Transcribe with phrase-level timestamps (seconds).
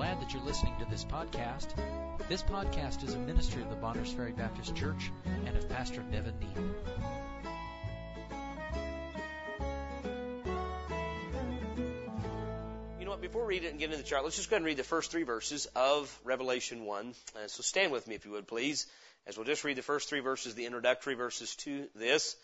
[0.00, 1.74] glad that you're listening to this podcast.
[2.26, 5.12] This podcast is a ministry of the Bonners Ferry Baptist Church
[5.44, 6.64] and of Pastor Nevin Neal.
[12.98, 13.20] You know what?
[13.20, 14.78] Before we read it and get into the chart, let's just go ahead and read
[14.78, 17.14] the first three verses of Revelation 1.
[17.36, 18.86] Uh, so stand with me if you would, please,
[19.26, 22.36] as we'll just read the first three verses, the introductory verses to this.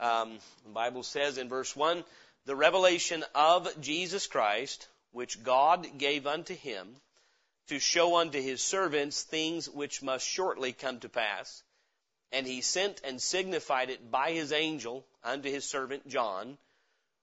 [0.00, 2.04] Um, the Bible says in verse 1,
[2.46, 6.96] the revelation of Jesus Christ, which God gave unto him
[7.68, 11.62] to show unto his servants things which must shortly come to pass.
[12.32, 16.58] And he sent and signified it by his angel unto his servant John,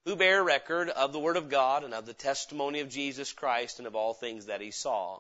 [0.06, 3.80] who bare record of the word of God and of the testimony of Jesus Christ
[3.80, 5.20] and of all things that he saw.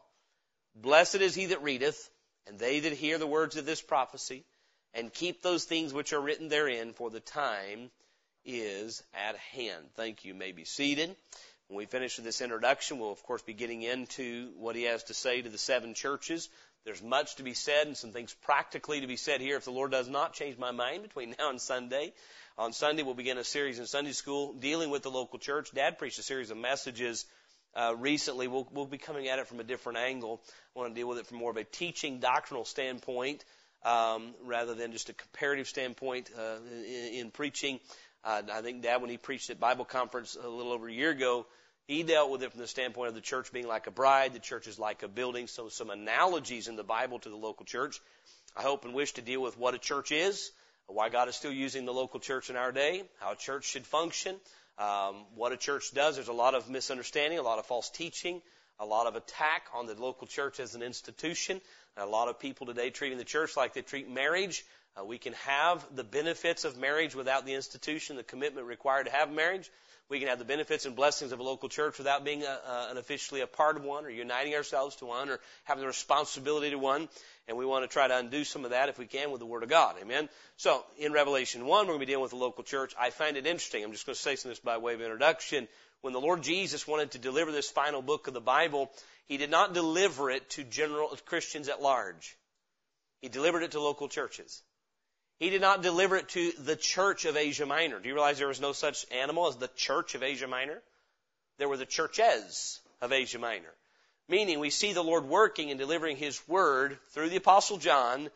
[0.75, 2.09] Blessed is he that readeth,
[2.47, 4.45] and they that hear the words of this prophecy,
[4.93, 7.91] and keep those things which are written therein, for the time
[8.45, 9.85] is at hand.
[9.95, 10.33] Thank you.
[10.33, 11.15] you may be seated.
[11.69, 15.03] When we finish with this introduction, we'll of course be getting into what he has
[15.03, 16.49] to say to the seven churches.
[16.83, 19.71] There's much to be said and some things practically to be said here if the
[19.71, 22.13] Lord does not change my mind between now and Sunday.
[22.57, 25.71] On Sunday, we'll begin a series in Sunday school dealing with the local church.
[25.71, 27.27] Dad preached a series of messages
[27.75, 28.47] uh, recently.
[28.47, 30.41] We'll, we'll be coming at it from a different angle.
[30.75, 33.45] I want to deal with it from more of a teaching doctrinal standpoint
[33.85, 37.79] um, rather than just a comparative standpoint uh, in, in preaching.
[38.23, 41.11] Uh, I think Dad, when he preached at Bible conference a little over a year
[41.11, 41.45] ago,
[41.89, 44.39] he dealt with it from the standpoint of the church being like a bride, the
[44.39, 45.47] church is like a building.
[45.47, 47.99] So some analogies in the Bible to the local church.
[48.55, 50.51] I hope and wish to deal with what a church is,
[50.85, 53.87] why God is still using the local church in our day, how a church should
[53.87, 54.35] function,
[54.77, 56.13] um, what a church does.
[56.13, 58.39] There's a lot of misunderstanding, a lot of false teaching,
[58.79, 61.59] a lot of attack on the local church as an institution.
[61.97, 64.63] A lot of people today treating the church like they treat marriage.
[64.95, 69.11] Uh, we can have the benefits of marriage without the institution, the commitment required to
[69.11, 69.71] have marriage.
[70.09, 72.87] We can have the benefits and blessings of a local church without being a, a,
[72.91, 76.71] an officially a part of one or uniting ourselves to one or having the responsibility
[76.71, 77.07] to one.
[77.47, 79.45] And we want to try to undo some of that if we can with the
[79.45, 79.95] Word of God.
[80.01, 80.27] Amen.
[80.57, 82.95] So in Revelation 1, we're going to be dealing with the local church.
[82.99, 83.83] I find it interesting.
[83.83, 85.67] I'm just going to say some this by way of introduction.
[86.01, 88.89] When the Lord Jesus wanted to deliver this final book of the Bible,
[89.27, 92.35] He did not deliver it to general Christians at large.
[93.21, 94.63] He delivered it to local churches.
[95.39, 97.99] He did not deliver it to the church of Asia Minor.
[97.99, 100.81] Do you realize there was no such animal as the church of Asia Minor?
[101.57, 103.73] There were the churches of Asia Minor.
[104.27, 108.29] Meaning we see the Lord working and delivering His word through the Apostle John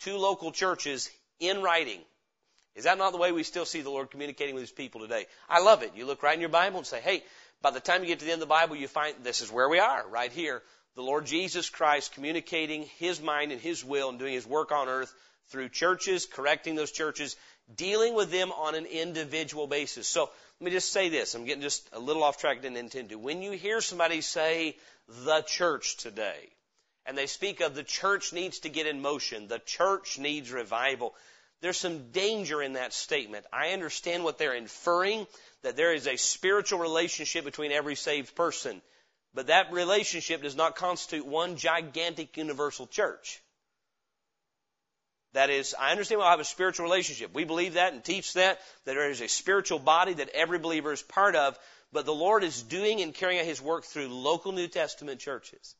[0.00, 2.00] to local churches in writing.
[2.74, 5.26] Is that not the way we still see the Lord communicating with His people today?
[5.48, 5.92] I love it.
[5.94, 7.22] You look right in your Bible and say, hey,
[7.60, 9.52] by the time you get to the end of the Bible, you find this is
[9.52, 10.62] where we are, right here.
[10.94, 14.88] The Lord Jesus Christ communicating His mind and His will and doing His work on
[14.88, 15.14] earth
[15.48, 17.36] through churches, correcting those churches,
[17.74, 20.06] dealing with them on an individual basis.
[20.06, 20.30] So
[20.60, 21.34] let me just say this.
[21.34, 23.18] I'm getting just a little off track, didn't intend to.
[23.18, 24.76] When you hear somebody say
[25.24, 26.48] the church today,
[27.04, 31.14] and they speak of the church needs to get in motion, the church needs revival,
[31.60, 33.46] there's some danger in that statement.
[33.52, 35.26] I understand what they're inferring,
[35.62, 38.82] that there is a spiritual relationship between every saved person.
[39.34, 43.40] But that relationship does not constitute one gigantic universal church.
[45.36, 47.34] That is, I understand we'll have a spiritual relationship.
[47.34, 50.94] We believe that and teach that, that there is a spiritual body that every believer
[50.94, 51.58] is part of,
[51.92, 55.74] but the Lord is doing and carrying out His work through local New Testament churches.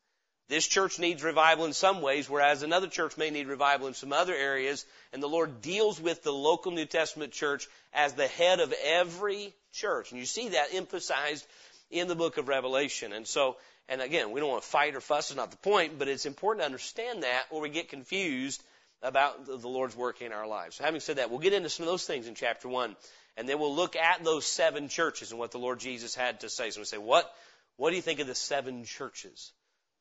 [0.51, 4.13] This church needs revival in some ways, whereas another church may need revival in some
[4.13, 4.85] other areas,
[5.15, 9.55] and the Lord deals with the local New Testament church as the head of every
[9.73, 10.11] church.
[10.11, 11.47] And you see that emphasized
[11.91, 13.15] in the book of Revelation.
[13.15, 13.57] And so,
[13.89, 16.27] and again, we don't want to fight or fuss, is not the point, but it's
[16.27, 18.63] important to understand that or we get confused
[19.03, 20.77] about the Lord's work in our lives.
[20.77, 22.97] So having said that, we'll get into some of those things in chapter 1.
[23.37, 26.49] And then we'll look at those seven churches and what the Lord Jesus had to
[26.49, 26.71] say.
[26.71, 27.31] So we say, what,
[27.77, 29.53] what do you think of the seven churches?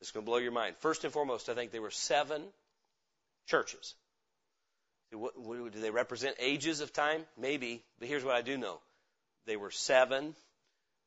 [0.02, 0.76] It's going to blow your mind.
[0.80, 2.42] First and foremost, I think there were seven
[3.48, 3.96] churches.
[5.12, 7.24] Do they represent ages of time?
[7.38, 7.84] Maybe.
[8.00, 8.80] But here's what I do know.
[9.46, 10.36] They were seven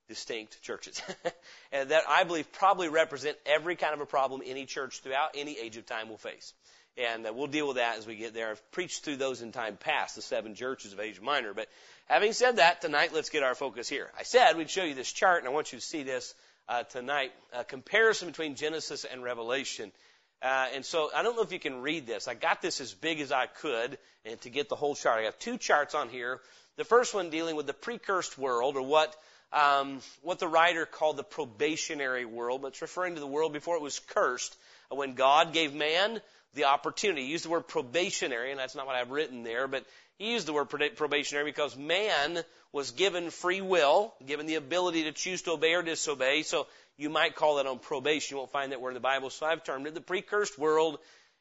[0.08, 1.00] distinct churches.
[1.72, 5.58] and that I believe probably represent every kind of a problem any church throughout any
[5.58, 6.54] age of time will face.
[6.96, 8.50] And uh, we'll deal with that as we get there.
[8.50, 11.54] I've preached through those in time past, the seven churches of Asia Minor.
[11.54, 11.68] But
[12.06, 14.10] having said that, tonight let's get our focus here.
[14.18, 16.34] I said we'd show you this chart, and I want you to see this
[16.68, 17.32] uh, tonight.
[17.52, 19.92] A comparison between Genesis and Revelation.
[20.40, 22.28] Uh, and so I don't know if you can read this.
[22.28, 25.24] I got this as big as I could, and to get the whole chart, I
[25.24, 26.40] got two charts on here.
[26.76, 29.16] The first one dealing with the precursed world, or what
[29.52, 33.76] um, what the writer called the probationary world, but it's referring to the world before
[33.76, 34.56] it was cursed,
[34.90, 36.20] when God gave man
[36.58, 37.24] the opportunity.
[37.24, 39.84] He used the word probationary, and that's not what I've written there, but
[40.18, 42.40] He used the word probationary because man
[42.72, 46.42] was given free will, given the ability to choose to obey or disobey.
[46.42, 46.66] So
[46.98, 48.34] you might call that on probation.
[48.34, 49.30] You won't find that word in the Bible.
[49.30, 50.98] So I've termed it the precursed world.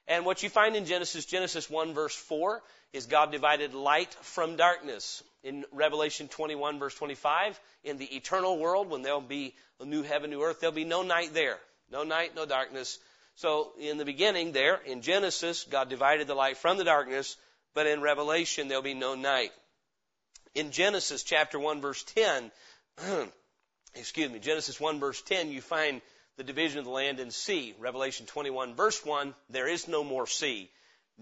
[0.07, 2.61] And what you find in Genesis, Genesis 1 verse 4,
[2.93, 5.21] is God divided light from darkness.
[5.43, 10.29] In Revelation 21 verse 25, in the eternal world, when there'll be a new heaven,
[10.29, 11.57] new earth, there'll be no night there.
[11.91, 12.99] No night, no darkness.
[13.37, 17.37] So in the beginning there, in Genesis, God divided the light from the darkness,
[17.73, 19.51] but in Revelation, there'll be no night.
[20.55, 22.51] In Genesis chapter 1 verse 10,
[23.95, 26.01] excuse me, Genesis 1 verse 10, you find
[26.37, 27.75] the division of the land and sea.
[27.77, 30.71] Revelation 21 verse 1, there is no more sea.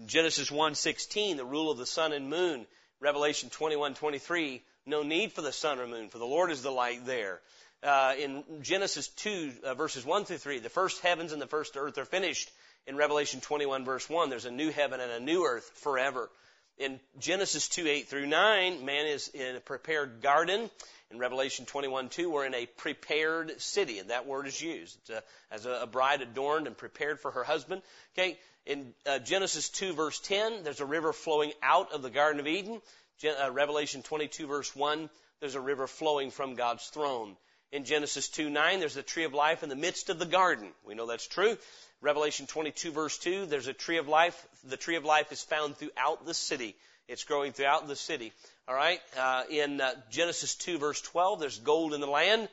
[0.04, 2.66] Genesis 1:16, the rule of the sun and moon.
[3.00, 7.06] Revelation 21:23, no need for the sun or moon, for the Lord is the light
[7.06, 7.40] there.
[7.82, 11.76] Uh, in Genesis 2 uh, verses 1 through 3, the first heavens and the first
[11.76, 12.50] earth are finished.
[12.86, 16.30] In Revelation 21 verse 1, there's a new heaven and a new earth forever.
[16.78, 20.70] In Genesis 2, 8 through 9, man is in a prepared garden.
[21.10, 25.22] In Revelation 21, 2, we're in a prepared city, and that word is used a,
[25.50, 27.80] as a, a, bride adorned and prepared for her husband.
[28.16, 28.36] Okay,
[28.66, 32.46] in uh, Genesis 2, verse 10, there's a river flowing out of the Garden of
[32.46, 32.82] Eden.
[33.18, 35.08] Gen- uh, Revelation 22, verse 1,
[35.40, 37.36] there's a river flowing from God's throne.
[37.72, 40.68] In Genesis 2, 9, there's a tree of life in the midst of the garden.
[40.84, 41.58] We know that's true.
[42.00, 44.46] Revelation 22 verse 2, there's a tree of life.
[44.64, 46.76] The tree of life is found throughout the city.
[47.08, 48.32] It's growing throughout the city.
[48.68, 49.00] All right.
[49.18, 52.48] Uh, in uh, Genesis 2 verse 12, there's gold in the land.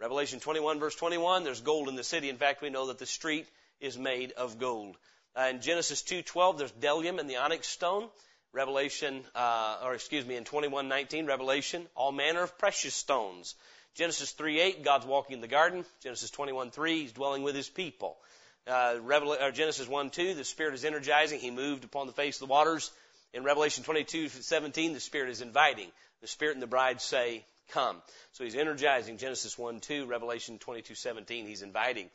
[0.00, 2.28] Revelation 21 verse 21, there's gold in the city.
[2.28, 3.46] In fact, we know that the street
[3.80, 4.96] is made of gold.
[5.36, 8.08] Uh, in Genesis 2:12, there's bdellium and the onyx stone.
[8.52, 13.54] Revelation, uh, or excuse me, in 21:19, Revelation, all manner of precious stones.
[13.94, 15.84] Genesis 3:8, God's walking in the garden.
[16.02, 18.18] Genesis 21:3, He's dwelling with His people.
[18.66, 21.40] Uh, Revel- Genesis 1 2, the Spirit is energizing.
[21.40, 22.90] He moved upon the face of the waters.
[23.32, 25.90] In Revelation 22 17, the Spirit is inviting.
[26.20, 28.00] The Spirit and the bride say, Come.
[28.32, 29.18] So he's energizing.
[29.18, 32.10] Genesis 1 2, Revelation 22 17, he's inviting.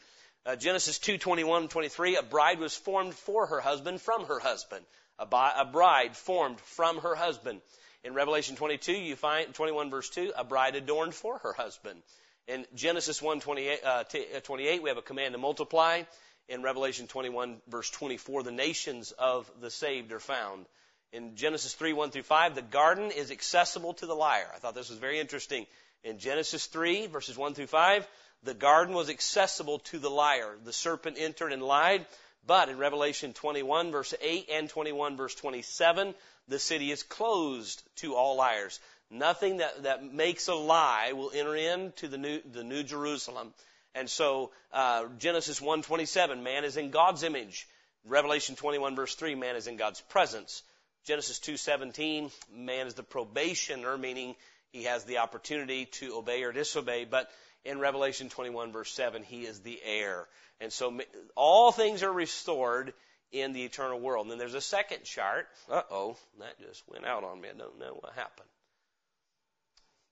[0.45, 4.85] Uh, Genesis 2 21 23, a bride was formed for her husband from her husband.
[5.19, 7.61] A, bi- a bride formed from her husband.
[8.03, 12.01] In Revelation 22, you find 21 verse 2, a bride adorned for her husband.
[12.47, 16.03] In Genesis 1 28, uh, uh, 28 we have a command to multiply
[16.49, 20.65] in Revelation 21 verse 24, the nations of the saved are found.
[21.11, 24.47] In Genesis 3, 1 through 5, the garden is accessible to the liar.
[24.53, 25.67] I thought this was very interesting.
[26.03, 28.07] In Genesis 3, verses 1 through 5,
[28.43, 30.57] the garden was accessible to the liar.
[30.63, 32.05] The serpent entered and lied.
[32.45, 36.13] But in Revelation 21, verse 8 and 21, verse 27,
[36.47, 38.79] the city is closed to all liars.
[39.09, 43.53] Nothing that, that makes a lie will enter into the new, the new Jerusalem.
[43.95, 47.67] And so uh, Genesis 1:27, man is in God's image.
[48.05, 50.63] Revelation 21 verse 3, man is in God's presence.
[51.05, 54.35] Genesis 2:17, man is the probationer, meaning
[54.71, 57.05] he has the opportunity to obey or disobey.
[57.05, 57.29] But
[57.63, 60.27] in Revelation 21 verse 7, he is the heir.
[60.59, 60.99] And so
[61.35, 62.93] all things are restored
[63.33, 64.25] in the eternal world.
[64.25, 65.47] And then there's a second chart.
[65.69, 67.49] Uh oh, that just went out on me.
[67.49, 68.47] I don't know what happened.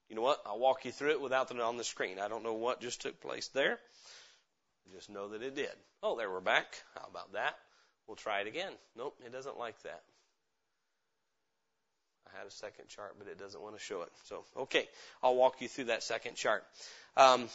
[0.09, 0.41] You know what?
[0.45, 2.19] I'll walk you through it without it on the screen.
[2.19, 3.79] I don't know what just took place there.
[4.93, 5.71] Just know that it did.
[6.03, 6.83] Oh, there we're back.
[6.95, 7.55] How about that?
[8.07, 8.73] We'll try it again.
[8.97, 10.01] Nope, it doesn't like that.
[12.27, 14.09] I had a second chart, but it doesn't want to show it.
[14.25, 14.87] So, okay,
[15.23, 16.63] I'll walk you through that second chart.
[17.15, 17.47] Um,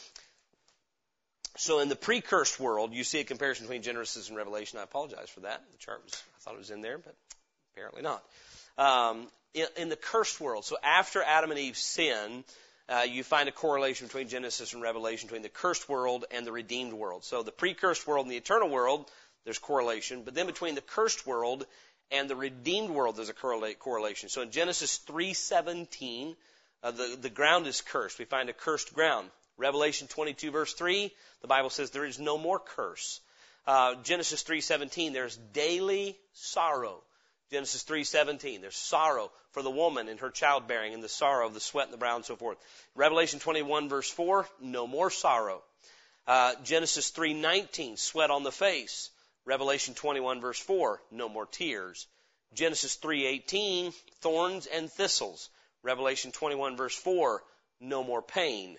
[1.56, 4.78] so in the precursed world, you see a comparison between Genesis and Revelation.
[4.78, 5.62] I apologize for that.
[5.73, 7.14] The chart was, I thought it was in there, but
[7.73, 8.23] apparently not.
[8.78, 10.64] Um, in, in the cursed world.
[10.64, 12.45] So after Adam and Eve sin,
[12.88, 16.52] uh, you find a correlation between Genesis and Revelation, between the cursed world and the
[16.52, 17.25] redeemed world.
[17.25, 19.11] So the pre-cursed world and the eternal world,
[19.45, 20.23] there's correlation.
[20.25, 21.66] But then between the cursed world
[22.11, 24.28] and the redeemed world, there's a correlation.
[24.28, 26.37] So in Genesis 3:17,
[26.83, 28.19] uh, the the ground is cursed.
[28.19, 29.30] We find a cursed ground.
[29.56, 33.20] Revelation 22 verse 3, the Bible says there is no more curse.
[33.66, 37.02] Uh, Genesis 3:17, there's daily sorrow.
[37.50, 38.60] Genesis 3:17.
[38.60, 41.92] There's sorrow for the woman in her childbearing and the sorrow of the sweat and
[41.92, 42.58] the brow and so forth.
[42.94, 45.62] Revelation 21 verse 4, no more sorrow.
[46.26, 49.10] Uh, Genesis 3:19, sweat on the face.
[49.44, 52.06] Revelation 21 verse 4, no more tears.
[52.52, 55.48] Genesis 3:18, thorns and thistles.
[55.82, 57.44] Revelation 21 verse 4,
[57.80, 58.76] no more pain.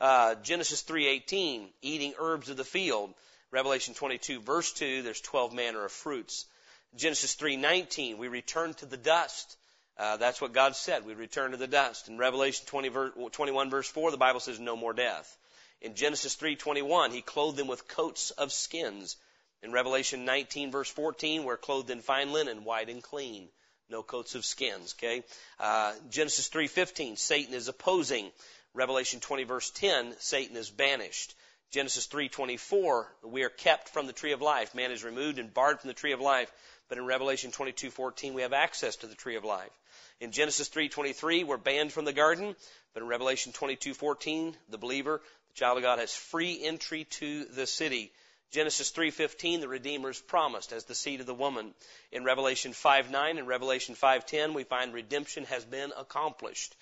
[0.00, 3.12] Uh, Genesis 3:18, eating herbs of the field.
[3.50, 6.46] Revelation 22 verse 2, there's 12 manner of fruits.
[6.94, 9.56] Genesis 3:19, we return to the dust.
[9.96, 11.04] Uh, that's what God said.
[11.04, 12.08] We return to the dust.
[12.08, 12.90] In Revelation 20,
[13.30, 15.36] 21 verse 4, the Bible says no more death.
[15.80, 19.16] In Genesis 3:21, He clothed them with coats of skins.
[19.62, 23.50] In Revelation 19 verse 14, we're clothed in fine linen, white and clean.
[23.90, 24.94] no coats of skins.
[24.98, 25.24] Okay,
[25.58, 28.30] uh, Genesis 3:15, Satan is opposing.
[28.78, 31.34] Revelation 20 verse 10, Satan is banished.
[31.72, 34.72] Genesis 3:24, we are kept from the tree of life.
[34.72, 36.48] Man is removed and barred from the tree of life.
[36.88, 39.72] But in Revelation 22:14, we have access to the tree of life.
[40.20, 42.54] In Genesis 3:23, we're banned from the garden.
[42.94, 47.66] But in Revelation 22:14, the believer, the child of God, has free entry to the
[47.66, 48.12] city.
[48.52, 51.74] Genesis 3:15 the redeemer is promised as the seed of the woman.
[52.12, 56.76] In Revelation 5:9 and Revelation 5:10 we find redemption has been accomplished.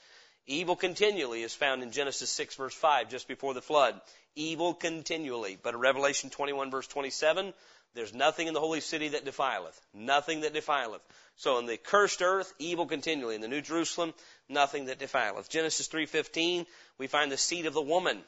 [0.46, 4.00] Evil continually is found in Genesis 6 verse 5 just before the flood.
[4.36, 5.58] Evil continually.
[5.60, 7.52] But in Revelation 21 verse 27
[7.94, 9.80] there's nothing in the holy city that defileth.
[9.94, 11.00] Nothing that defileth.
[11.36, 13.34] So in the cursed earth, evil continually.
[13.34, 14.12] In the New Jerusalem,
[14.48, 15.48] nothing that defileth.
[15.48, 16.66] Genesis 3:15,
[16.98, 18.22] we find the seed of the woman.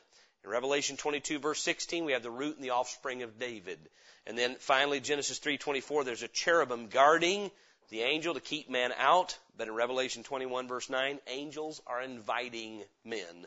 [0.45, 3.79] In Revelation 22 verse 16, we have the root and the offspring of David.
[4.27, 7.51] And then finally, Genesis 3.24, there's a cherubim guarding
[7.89, 9.39] the angel to keep man out.
[9.57, 13.47] But in Revelation 21 verse 9, angels are inviting men.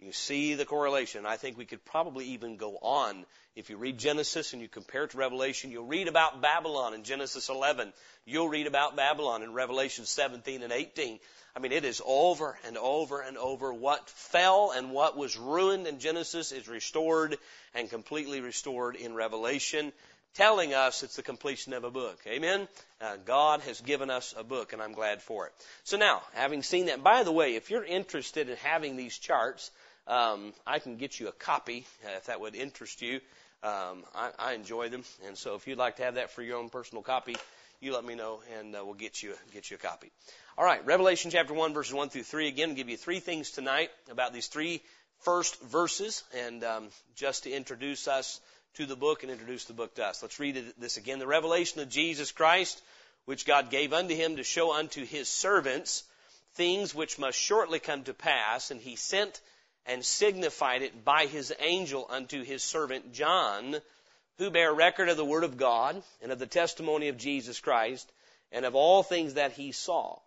[0.00, 1.26] You see the correlation.
[1.26, 3.26] I think we could probably even go on.
[3.54, 7.02] If you read Genesis and you compare it to Revelation, you'll read about Babylon in
[7.02, 7.92] Genesis 11.
[8.24, 11.18] You'll read about Babylon in Revelation 17 and 18.
[11.54, 13.74] I mean, it is over and over and over.
[13.74, 17.36] What fell and what was ruined in Genesis is restored
[17.74, 19.92] and completely restored in Revelation,
[20.34, 22.18] telling us it's the completion of a book.
[22.26, 22.68] Amen?
[23.00, 25.52] Uh, God has given us a book, and I'm glad for it.
[25.84, 29.70] So now, having seen that, by the way, if you're interested in having these charts,
[30.06, 33.20] um, I can get you a copy uh, if that would interest you.
[33.62, 36.56] Um, I, I enjoy them, and so if you'd like to have that for your
[36.56, 37.36] own personal copy,
[37.80, 40.10] you let me know, and uh, we'll get you get you a copy.
[40.56, 42.48] All right, Revelation chapter one, verses one through three.
[42.48, 44.82] Again, I'll give you three things tonight about these three
[45.20, 48.40] first verses, and um, just to introduce us
[48.74, 50.22] to the book and introduce the book to us.
[50.22, 51.18] Let's read this again.
[51.18, 52.80] The revelation of Jesus Christ,
[53.24, 56.04] which God gave unto him to show unto his servants
[56.54, 59.40] things which must shortly come to pass, and he sent
[59.86, 63.76] and signified it by his angel unto his servant John,
[64.38, 68.10] who bare record of the word of God and of the testimony of Jesus Christ
[68.52, 70.18] and of all things that he saw.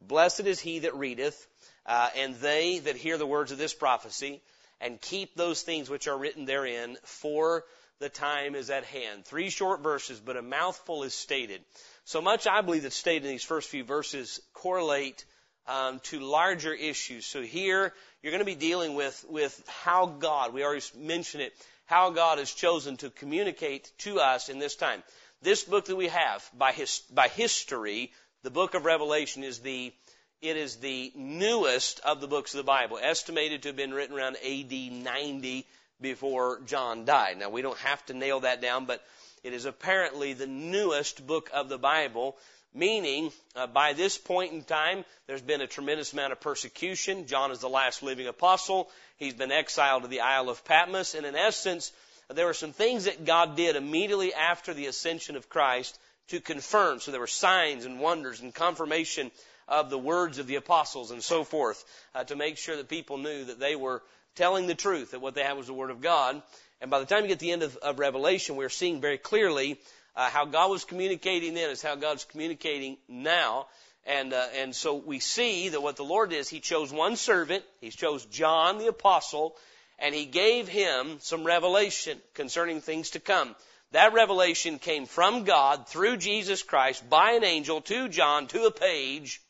[0.00, 1.46] Blessed is he that readeth,
[1.86, 4.40] uh, and they that hear the words of this prophecy,
[4.80, 7.64] and keep those things which are written therein, for
[8.00, 9.24] the time is at hand.
[9.24, 11.60] Three short verses, but a mouthful is stated.
[12.04, 15.24] So much I believe that's stated in these first few verses correlate
[15.66, 17.26] um, to larger issues.
[17.26, 20.52] So here you're going to be dealing with with how God.
[20.52, 21.54] We already mentioned it.
[21.86, 25.02] How God has chosen to communicate to us in this time.
[25.40, 28.12] This book that we have by his, by history,
[28.42, 29.92] the book of Revelation is the
[30.40, 34.16] it is the newest of the books of the Bible, estimated to have been written
[34.16, 35.66] around AD 90
[36.00, 37.38] before John died.
[37.38, 39.04] Now we don't have to nail that down, but
[39.42, 42.36] it is apparently the newest book of the Bible
[42.74, 47.26] Meaning, uh, by this point in time, there's been a tremendous amount of persecution.
[47.26, 48.90] John is the last living apostle.
[49.16, 51.14] He's been exiled to the Isle of Patmos.
[51.14, 51.92] And in essence,
[52.28, 57.00] there were some things that God did immediately after the ascension of Christ to confirm.
[57.00, 59.30] So there were signs and wonders and confirmation
[59.66, 61.82] of the words of the apostles and so forth
[62.14, 64.02] uh, to make sure that people knew that they were
[64.34, 66.42] telling the truth, that what they had was the Word of God.
[66.80, 69.18] And by the time you get to the end of, of Revelation, we're seeing very
[69.18, 69.80] clearly
[70.14, 73.66] uh, how God was communicating then is how God's communicating now.
[74.04, 77.64] And, uh, and so we see that what the Lord is, He chose one servant,
[77.80, 79.56] He chose John the apostle,
[79.98, 83.54] and He gave him some revelation concerning things to come.
[83.92, 88.70] That revelation came from God through Jesus Christ by an angel to John to a
[88.70, 89.40] page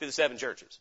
[0.00, 0.78] to the seven churches.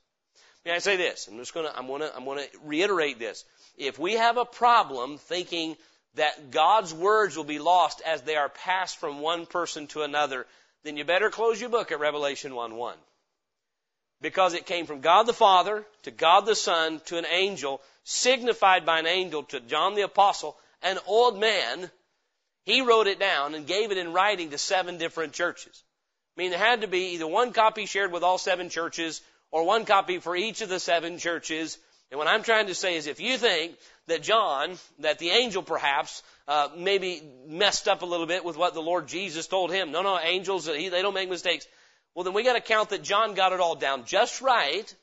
[0.66, 1.28] May I say this?
[1.28, 3.46] I'm just gonna, I'm gonna, I'm gonna reiterate this.
[3.78, 5.78] If we have a problem thinking
[6.16, 10.46] that God's words will be lost as they are passed from one person to another,
[10.84, 12.96] then you better close your book at Revelation 1 1.
[14.22, 18.86] Because it came from God the Father to God the Son to an angel, signified
[18.86, 21.89] by an angel to John the Apostle, an old man.
[22.66, 25.84] He wrote it down and gave it in writing to seven different churches.
[26.36, 29.63] I mean, there had to be either one copy shared with all seven churches or
[29.63, 31.77] one copy for each of the seven churches.
[32.12, 33.75] And what I'm trying to say is if you think
[34.08, 38.74] that John, that the angel perhaps, uh, maybe messed up a little bit with what
[38.74, 39.91] the Lord Jesus told him.
[39.91, 41.68] No, no, angels, they don't make mistakes.
[42.15, 44.94] Well, then we got to count that John got it all down just right,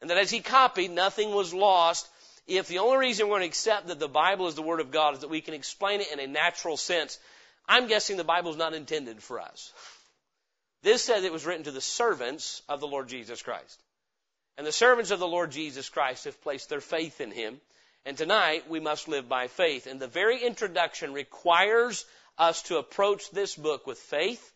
[0.00, 2.08] and that as he copied, nothing was lost.
[2.46, 4.90] If the only reason we're going to accept that the Bible is the Word of
[4.90, 7.18] God is that we can explain it in a natural sense,
[7.66, 9.72] I'm guessing the Bible is not intended for us.
[10.82, 13.82] This says it was written to the servants of the Lord Jesus Christ.
[14.58, 17.60] And the servants of the Lord Jesus Christ have placed their faith in Him.
[18.04, 19.86] And tonight we must live by faith.
[19.86, 22.04] And the very introduction requires
[22.36, 24.52] us to approach this book with faith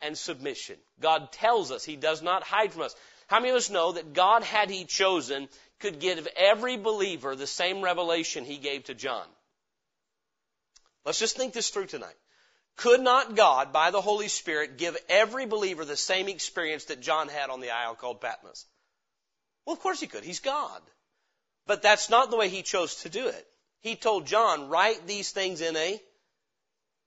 [0.00, 0.76] and submission.
[1.00, 1.84] God tells us.
[1.84, 2.94] He does not hide from us.
[3.26, 5.48] How many of us know that God, had He chosen,
[5.80, 9.26] could give every believer the same revelation He gave to John?
[11.04, 12.16] Let's just think this through tonight.
[12.78, 17.28] Could not God, by the Holy Spirit, give every believer the same experience that John
[17.28, 18.66] had on the isle called Patmos?
[19.66, 20.22] Well, of course He could.
[20.22, 20.80] He's God.
[21.66, 23.46] But that's not the way He chose to do it.
[23.80, 26.00] He told John, write these things in a,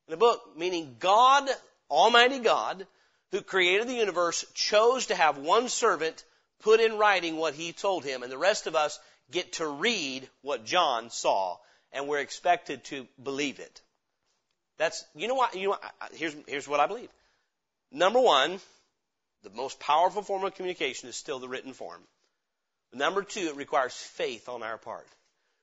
[0.08, 1.50] in a book, meaning God,
[1.90, 2.86] Almighty God,
[3.32, 6.26] who created the universe, chose to have one servant
[6.60, 9.00] put in writing what he told him, and the rest of us
[9.32, 11.60] get to read what John saw,
[11.94, 13.82] and we're expected to believe it.
[14.82, 15.78] That's, you know what, you know
[16.14, 17.10] here's, here's what I believe.
[17.92, 18.60] Number one,
[19.44, 22.02] the most powerful form of communication is still the written form.
[22.92, 25.06] Number two, it requires faith on our part.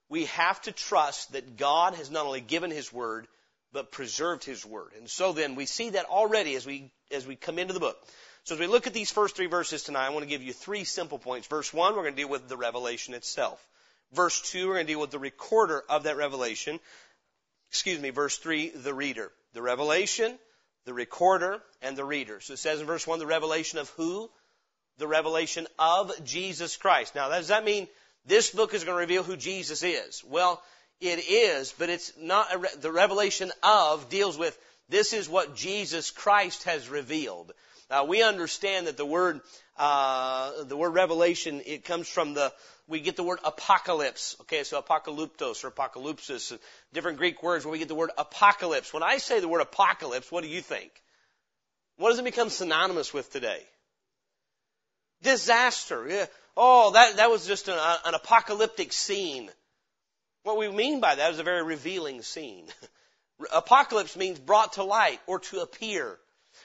[0.09, 3.27] We have to trust that God has not only given His Word,
[3.73, 4.93] but preserved His Word.
[4.97, 7.99] And so then we see that already as we, as we come into the book.
[8.45, 10.53] So as we look at these first three verses tonight, I want to give you
[10.53, 11.49] three simple points.
[11.49, 13.61] Verse one, we're going to deal with the revelation itself.
[14.13, 16.79] Verse two, we're going to deal with the recorder of that revelation.
[17.71, 19.31] Excuse me, verse three, the reader.
[19.55, 20.39] The revelation,
[20.85, 22.41] the recorder, and the reader.
[22.41, 24.31] So it says in verse one, the revelation of who?
[24.99, 27.15] The revelation of Jesus Christ.
[27.15, 27.89] Now, does that mean
[28.27, 30.23] this book is going to reveal who Jesus is?
[30.25, 30.63] Well,
[31.01, 34.59] it is, but it's not, re- the revelation of deals with
[34.89, 37.53] this is what Jesus Christ has revealed.
[37.91, 39.41] Now we understand that the word,
[39.77, 42.53] uh, the word revelation, it comes from the,
[42.87, 44.37] we get the word apocalypse.
[44.43, 46.59] Okay, so apocalyptos or apocalypsis,
[46.93, 48.93] different Greek words where we get the word apocalypse.
[48.93, 50.91] When I say the word apocalypse, what do you think?
[51.97, 53.63] What does it become synonymous with today?
[55.23, 56.07] Disaster.
[56.09, 56.27] Yeah.
[56.57, 59.51] Oh, that, that was just an, an apocalyptic scene.
[60.43, 62.67] What we mean by that is a very revealing scene.
[63.53, 66.19] Apocalypse means brought to light or to appear.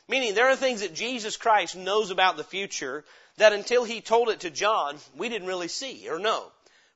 [0.07, 3.05] Meaning there are things that Jesus Christ knows about the future
[3.37, 6.51] that until he told it to John, we didn't really see or know.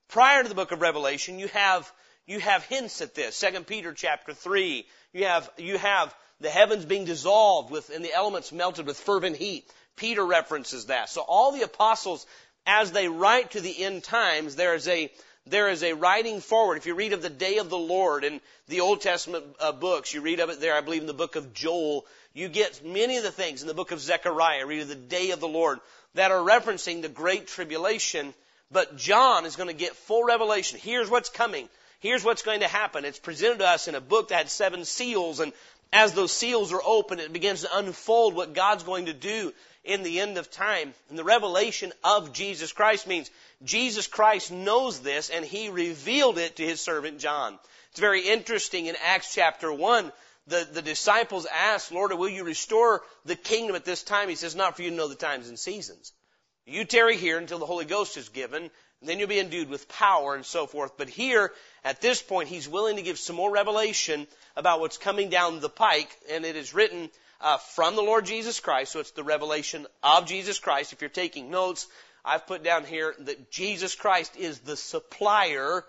[0.09, 1.91] Prior to the book of Revelation, you have,
[2.25, 3.35] you have hints at this.
[3.35, 8.13] Second Peter chapter 3, you have, you have the heavens being dissolved with, and the
[8.13, 9.69] elements melted with fervent heat.
[9.95, 11.09] Peter references that.
[11.09, 12.25] So all the apostles,
[12.65, 15.11] as they write to the end times, there is a,
[15.47, 16.77] there is a writing forward.
[16.77, 20.13] If you read of the day of the Lord in the Old Testament uh, books,
[20.13, 22.05] you read of it there, I believe, in the book of Joel,
[22.37, 25.31] you get many of the things in the book of Zechariah, read of the day
[25.31, 25.79] of the Lord,
[26.13, 28.33] that are referencing the great tribulation.
[28.71, 30.79] But John is going to get full revelation.
[30.79, 31.67] Here's what's coming.
[31.99, 33.05] Here's what's going to happen.
[33.05, 35.51] It's presented to us in a book that had seven seals, and
[35.91, 39.51] as those seals are opened, it begins to unfold what God's going to do
[39.83, 40.93] in the end of time.
[41.09, 43.31] And the revelation of Jesus Christ means
[43.63, 47.57] Jesus Christ knows this and he revealed it to his servant John.
[47.91, 50.11] It's very interesting in Acts chapter 1.
[50.47, 54.29] The, the disciples asked, Lord, will you restore the kingdom at this time?
[54.29, 56.13] He says, not for you to know the times and seasons.
[56.65, 59.89] You tarry here until the Holy Ghost is given, and then you'll be endued with
[59.89, 60.97] power and so forth.
[60.97, 61.51] But here,
[61.83, 65.69] at this point, he's willing to give some more revelation about what's coming down the
[65.69, 68.91] pike, and it is written uh, from the Lord Jesus Christ.
[68.91, 70.93] So it's the revelation of Jesus Christ.
[70.93, 71.87] If you're taking notes,
[72.25, 75.85] I've put down here that Jesus Christ is the supplier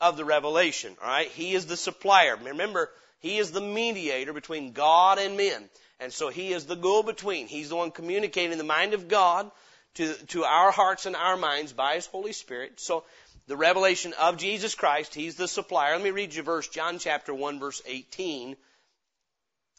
[0.00, 0.96] of the revelation.
[1.02, 2.36] All right, He is the supplier.
[2.36, 2.90] Remember,
[3.20, 5.68] He is the mediator between God and men,
[6.00, 7.46] and so He is the go-between.
[7.46, 9.50] He's the one communicating the mind of God
[9.94, 12.80] to to our hearts and our minds by His Holy Spirit.
[12.80, 13.04] So
[13.46, 15.94] the revelation of Jesus Christ, He's the supplier.
[15.94, 18.56] Let me read you verse John chapter one verse eighteen.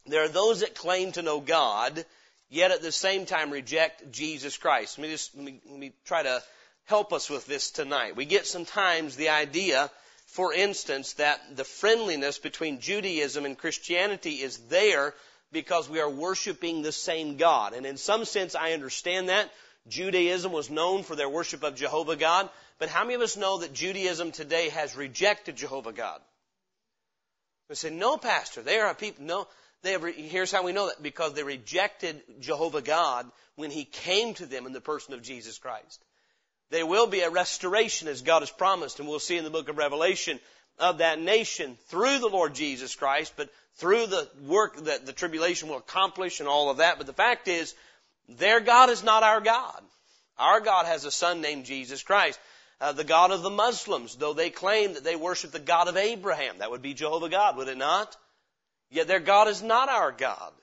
[0.06, 2.06] There are those that claim to know God
[2.50, 4.98] yet at the same time reject Jesus Christ.
[4.98, 6.44] Let me just let me, let me try to
[6.86, 8.16] help us with this tonight.
[8.16, 9.90] We get sometimes the idea,
[10.32, 15.14] for instance, that the friendliness between Judaism and Christianity is there
[15.52, 17.74] because we are worshiping the same God.
[17.74, 19.52] And in some sense, I understand that.
[19.90, 22.50] Judaism was known for their worship of Jehovah God.
[22.80, 26.22] But how many of us know that Judaism today has rejected Jehovah God?
[27.68, 29.26] We say, no, Pastor, they are a people.
[29.26, 29.48] No,
[29.82, 34.34] they have, here's how we know that because they rejected Jehovah God when He came
[34.36, 36.02] to them in the person of Jesus Christ.
[36.72, 39.68] There will be a restoration as God has promised, and we'll see in the book
[39.68, 40.40] of Revelation
[40.80, 45.68] of that nation through the Lord Jesus Christ, but through the work that the tribulation
[45.68, 46.98] will accomplish and all of that.
[46.98, 47.76] But the fact is,
[48.30, 49.84] their God is not our God.
[50.38, 52.40] Our God has a son named Jesus Christ.
[52.80, 55.98] Uh, the God of the Muslims, though they claim that they worship the God of
[55.98, 58.16] Abraham, that would be Jehovah God, would it not?
[58.90, 60.54] Yet their God is not our God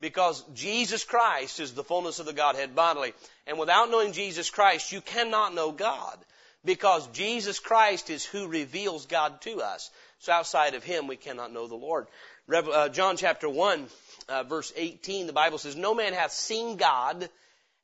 [0.00, 3.12] because Jesus Christ is the fullness of the Godhead bodily.
[3.46, 6.18] And without knowing Jesus Christ, you cannot know God
[6.64, 9.90] because Jesus Christ is who reveals God to us.
[10.20, 12.06] So outside of Him, we cannot know the Lord.
[12.52, 13.86] Uh, John chapter 1,
[14.28, 17.28] uh, verse 18, the Bible says, No man hath seen God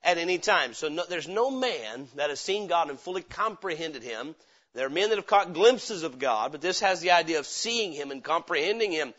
[0.03, 0.74] at any time.
[0.74, 4.35] So no, there's no man that has seen God and fully comprehended Him.
[4.74, 7.46] There are men that have caught glimpses of God, but this has the idea of
[7.46, 9.14] seeing Him and comprehending Him.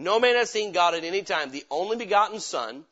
[0.00, 1.50] No man has seen God at any time.
[1.50, 2.84] The only begotten Son,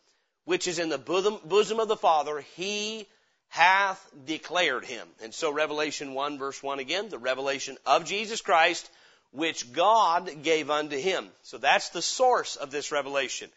[0.45, 3.07] which is in the bosom, of the Father, He
[3.49, 5.09] hath declared Him.
[5.23, 8.91] And so Revelation 1 verse 1 again, the revelation of Jesus Christ,
[9.33, 11.29] which God gave unto Him.
[11.43, 13.49] So that's the source of this revelation.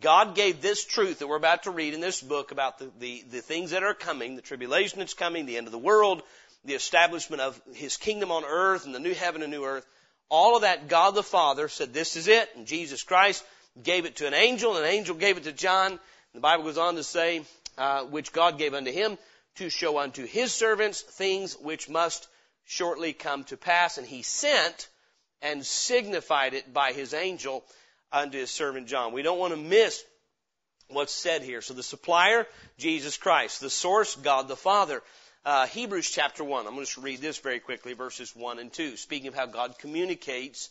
[0.00, 3.24] God gave this truth that we're about to read in this book about the, the,
[3.30, 6.22] the things that are coming, the tribulation that's coming, the end of the world,
[6.64, 9.86] the establishment of his kingdom on earth and the new heaven and new earth.
[10.28, 12.48] All of that, God the Father said, this is it.
[12.56, 13.44] And Jesus Christ
[13.82, 15.98] gave it to an angel, and an angel gave it to John.
[16.34, 17.42] The Bible goes on to say,
[17.78, 19.18] uh, which God gave unto him
[19.56, 22.28] to show unto his servants things which must
[22.64, 23.98] shortly come to pass.
[23.98, 24.88] And he sent
[25.42, 27.64] and signified it by his angel
[28.12, 29.12] unto his servant John.
[29.12, 30.02] We don't want to miss
[30.88, 31.60] what's said here.
[31.60, 32.46] So the supplier,
[32.78, 33.60] Jesus Christ.
[33.60, 35.02] The source, God the Father
[35.46, 36.66] uh, Hebrews chapter 1.
[36.66, 38.96] I'm going to read this very quickly, verses 1 and 2.
[38.96, 40.70] Speaking of how God communicates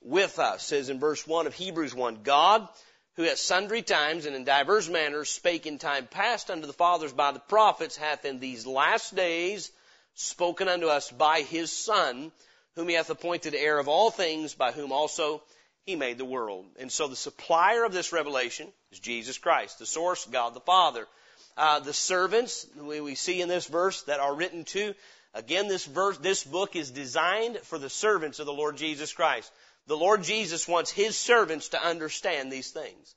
[0.00, 2.68] with us, says in verse 1 of Hebrews 1, God,
[3.16, 7.12] who at sundry times and in divers manners spake in time past unto the fathers
[7.12, 9.72] by the prophets, hath in these last days
[10.14, 12.30] spoken unto us by his Son,
[12.76, 15.42] whom he hath appointed heir of all things, by whom also
[15.84, 16.64] he made the world.
[16.78, 21.08] And so the supplier of this revelation is Jesus Christ, the source, God the Father
[21.56, 24.94] uh, the servants we, we see in this verse that are written to.
[25.34, 29.50] Again, this verse, this book is designed for the servants of the Lord Jesus Christ.
[29.86, 33.14] The Lord Jesus wants His servants to understand these things.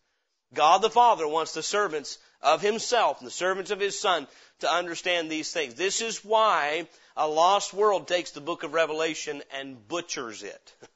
[0.54, 4.28] God the Father wants the servants of Himself and the servants of His Son
[4.60, 5.76] to understand these things.
[5.76, 10.74] This is why a lost world takes the book of Revelation and butchers it.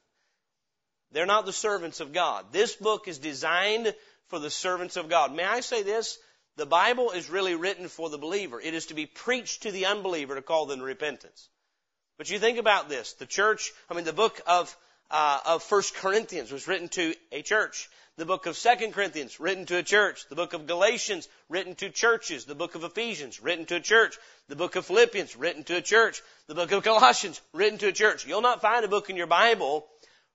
[1.12, 2.46] They're not the servants of God.
[2.52, 3.94] This book is designed
[4.28, 5.34] for the servants of God.
[5.34, 6.18] May I say this?
[6.56, 8.60] The Bible is really written for the believer.
[8.60, 11.48] It is to be preached to the unbeliever to call them to repentance.
[12.16, 13.14] But you think about this.
[13.14, 14.76] The church, I mean, the book of,
[15.10, 17.90] uh, of 1 Corinthians was written to a church.
[18.16, 20.28] The book of 2 Corinthians, written to a church.
[20.28, 22.44] The book of Galatians, written to churches.
[22.44, 24.16] The book of Ephesians, written to a church.
[24.46, 26.22] The book of Philippians, written to a church.
[26.46, 28.24] The book of Colossians, written to a church.
[28.28, 29.88] You'll not find a book in your Bible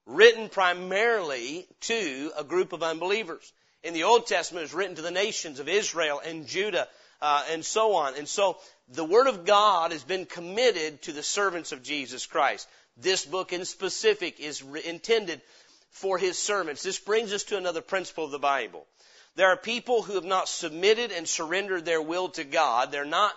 [0.06, 3.54] written primarily to a group of unbelievers
[3.84, 6.88] in the Old Testament is written to the nations of Israel and Judah
[7.22, 8.16] uh, and so on.
[8.16, 8.58] And so
[8.90, 12.68] the Word of God has been committed to the servants of Jesus Christ.
[12.98, 15.42] This book in specific is re- intended
[15.92, 16.84] for His servants.
[16.84, 18.86] This brings us to another principle of the Bible.
[19.36, 22.92] There are people who have not submitted and surrendered their will to God.
[22.92, 23.34] They're not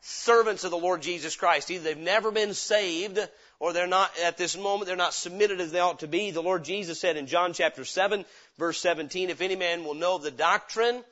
[0.00, 1.70] servants of the Lord Jesus Christ.
[1.70, 3.18] Either they've never been saved
[3.60, 6.30] or they're not, at this moment, they're not submitted as they ought to be.
[6.30, 8.24] The Lord Jesus said in John chapter 7,
[8.58, 11.02] verse 17, if any man will know the doctrine,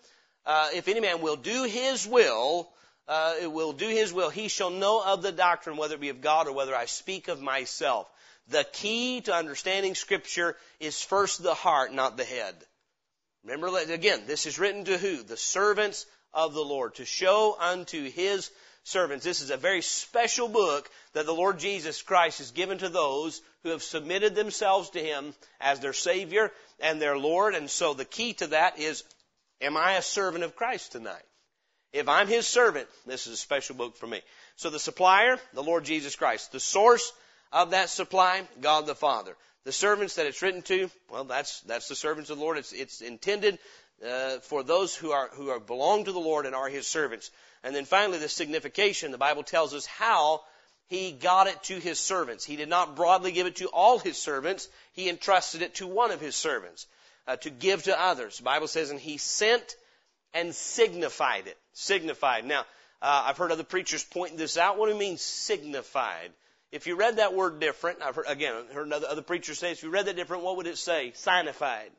[0.44, 2.68] uh, if any man will do his will,
[3.08, 6.20] uh, will do his will, he shall know of the doctrine, whether it be of
[6.20, 8.10] God or whether I speak of myself.
[8.48, 12.54] The key to understanding scripture is first the heart, not the head.
[13.44, 15.22] Remember, again, this is written to who?
[15.22, 18.50] The servants of the Lord, to show unto his
[18.84, 19.24] servants.
[19.24, 23.40] This is a very special book that the Lord Jesus Christ has given to those
[23.62, 27.54] who have submitted themselves to Him as their Savior and their Lord.
[27.54, 29.04] And so the key to that is,
[29.60, 31.22] am I a servant of Christ tonight?
[31.92, 34.20] If I'm His servant, this is a special book for me.
[34.56, 36.52] So the supplier, the Lord Jesus Christ.
[36.52, 37.12] The source
[37.52, 39.36] of that supply, God the Father.
[39.64, 42.58] The servants that it's written to, well, that's, that's the servants of the Lord.
[42.58, 43.58] It's, it's intended
[44.06, 47.30] uh, for those who are who are belong to the Lord and are His servants.
[47.64, 49.12] And then finally, the signification.
[49.12, 50.42] The Bible tells us how
[50.88, 52.44] He got it to His servants.
[52.44, 54.68] He did not broadly give it to all His servants.
[54.92, 56.86] He entrusted it to one of His servants
[57.26, 58.38] uh, to give to others.
[58.38, 59.76] The Bible says, and He sent
[60.34, 61.58] and signified it.
[61.72, 62.44] Signified.
[62.44, 62.60] Now,
[63.00, 64.78] uh, I've heard other preachers pointing this out.
[64.78, 66.30] What do you mean signified?
[66.70, 69.82] If you read that word different, I've heard, again, heard other, other preachers say, if
[69.82, 71.12] you read that different, what would it say?
[71.14, 71.90] Signified.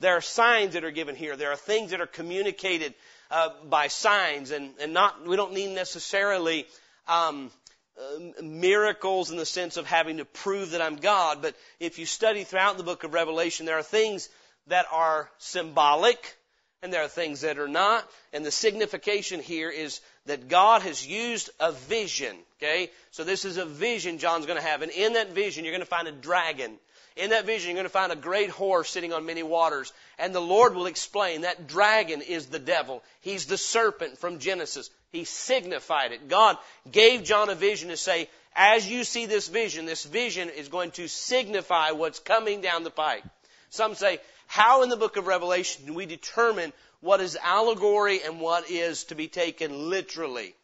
[0.00, 1.36] There are signs that are given here.
[1.36, 2.94] There are things that are communicated
[3.30, 6.66] uh, by signs, and, and not we don't need necessarily
[7.08, 7.50] um,
[7.98, 11.40] uh, miracles in the sense of having to prove that I'm God.
[11.40, 14.28] But if you study throughout the book of Revelation, there are things
[14.66, 16.36] that are symbolic,
[16.82, 18.08] and there are things that are not.
[18.32, 22.36] And the signification here is that God has used a vision.
[22.58, 25.72] Okay, so this is a vision John's going to have, and in that vision, you're
[25.72, 26.78] going to find a dragon.
[27.16, 29.90] In that vision, you're going to find a great horse sitting on many waters.
[30.18, 33.02] And the Lord will explain that dragon is the devil.
[33.22, 34.90] He's the serpent from Genesis.
[35.12, 36.28] He signified it.
[36.28, 36.58] God
[36.90, 40.90] gave John a vision to say, as you see this vision, this vision is going
[40.92, 43.24] to signify what's coming down the pike.
[43.70, 48.40] Some say, how in the book of Revelation do we determine what is allegory and
[48.40, 50.54] what is to be taken literally?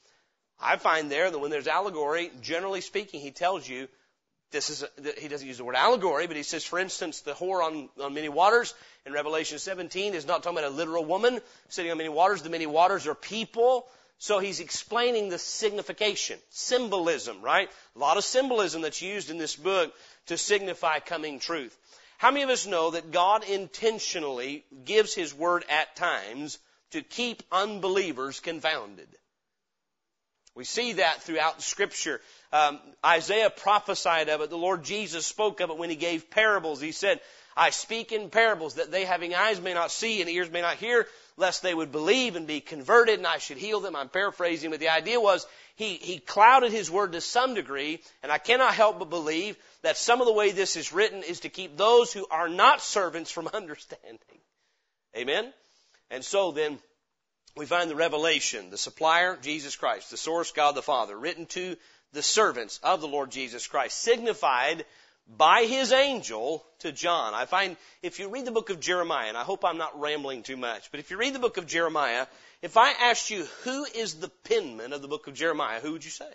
[0.60, 3.88] I find there that when there's allegory, generally speaking, he tells you
[4.52, 7.32] this is, a, he doesn't use the word allegory, but he says, for instance, the
[7.32, 11.40] whore on, on many waters in Revelation 17 is not talking about a literal woman
[11.68, 12.42] sitting on many waters.
[12.42, 13.86] The many waters are people.
[14.18, 17.68] So he's explaining the signification, symbolism, right?
[17.96, 19.92] A lot of symbolism that's used in this book
[20.26, 21.76] to signify coming truth.
[22.22, 26.56] How many of us know that God intentionally gives his word at times
[26.92, 29.08] to keep unbelievers confounded?
[30.54, 32.20] We see that throughout Scripture.
[32.52, 34.50] Um, Isaiah prophesied of it.
[34.50, 36.80] The Lord Jesus spoke of it when he gave parables.
[36.80, 37.18] He said,
[37.56, 40.76] I speak in parables that they having eyes may not see and ears may not
[40.76, 43.96] hear, lest they would believe and be converted and I should heal them.
[43.96, 48.30] I'm paraphrasing, but the idea was he, he clouded his word to some degree, and
[48.30, 51.48] I cannot help but believe that some of the way this is written is to
[51.48, 54.40] keep those who are not servants from understanding.
[55.16, 55.52] Amen?
[56.10, 56.78] And so then,
[57.56, 61.76] we find the revelation, the supplier, Jesus Christ, the source, God the Father, written to
[62.12, 64.84] the servants of the Lord Jesus Christ, signified
[65.28, 67.34] by his angel to John.
[67.34, 70.42] I find if you read the book of Jeremiah, and I hope I'm not rambling
[70.42, 72.26] too much, but if you read the book of Jeremiah,
[72.60, 76.04] if I asked you who is the penman of the book of Jeremiah, who would
[76.04, 76.32] you say?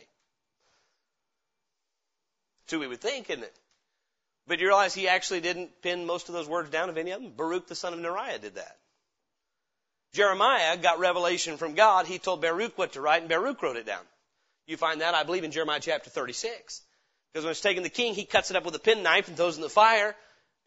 [2.69, 3.56] Who we would think, isn't it?
[4.47, 7.21] But you realize he actually didn't pin most of those words down of any of
[7.21, 7.32] them.
[7.36, 8.77] Baruch the son of Neriah did that.
[10.13, 12.08] Jeremiah got revelation from God.
[12.08, 14.03] He told Baruch what to write, and Baruch wrote it down.
[14.65, 16.82] You find that, I believe, in Jeremiah chapter 36.
[17.32, 19.56] Because when it's taken the king, he cuts it up with a penknife and throws
[19.56, 20.15] it in the fire.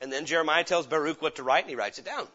[0.00, 2.26] And then Jeremiah tells Baruch what to write, and he writes it down.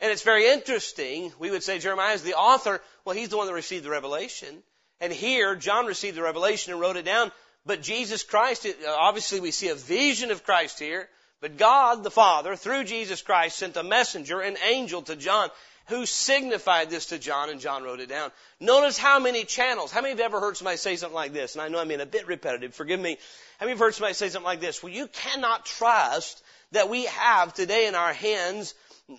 [0.00, 1.32] And it's very interesting.
[1.38, 2.80] We would say Jeremiah is the author.
[3.04, 4.62] Well, he's the one that received the revelation.
[5.00, 7.32] And here, John received the revelation and wrote it down.
[7.64, 11.08] But Jesus Christ, obviously we see a vision of Christ here.
[11.40, 15.50] But God, the Father, through Jesus Christ, sent a messenger, an angel to John
[15.86, 18.30] who signified this to John, and John wrote it down.
[18.60, 19.90] Notice how many channels.
[19.90, 21.54] How many have ever heard somebody say something like this?
[21.54, 22.74] And I know I'm being a bit repetitive.
[22.74, 23.18] Forgive me.
[23.58, 24.82] How many have heard somebody say something like this?
[24.82, 28.74] Well, you cannot trust that we have today in our hands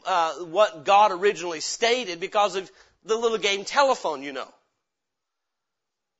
[0.06, 2.72] uh, what God originally stated because of
[3.04, 4.48] the little game telephone, you know.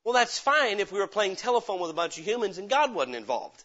[0.04, 2.94] Well, that's fine if we were playing telephone with a bunch of humans and God
[2.94, 3.64] wasn't involved.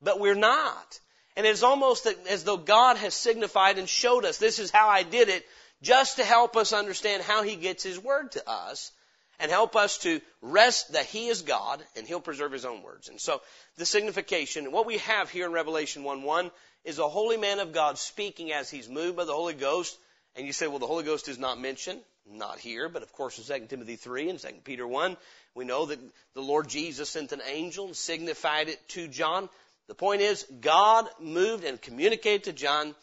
[0.00, 1.00] But we're not.
[1.36, 5.02] And it's almost as though God has signified and showed us, this is how I
[5.02, 5.44] did it,
[5.82, 8.92] just to help us understand how He gets His Word to us
[9.38, 13.08] and help us to rest that He is God and He'll preserve His own words.
[13.08, 13.40] And so
[13.76, 16.50] the signification, what we have here in Revelation 1-1
[16.84, 19.96] is a holy man of God speaking as he's moved by the Holy Ghost.
[20.36, 22.00] And you say, well, the Holy Ghost is not mentioned.
[22.26, 25.16] Not here, but of course in 2 Timothy 3 and 2 Peter 1,
[25.54, 25.98] we know that
[26.34, 29.48] the Lord Jesus sent an angel and signified it to John.
[29.88, 32.94] The point is, God moved and communicated to John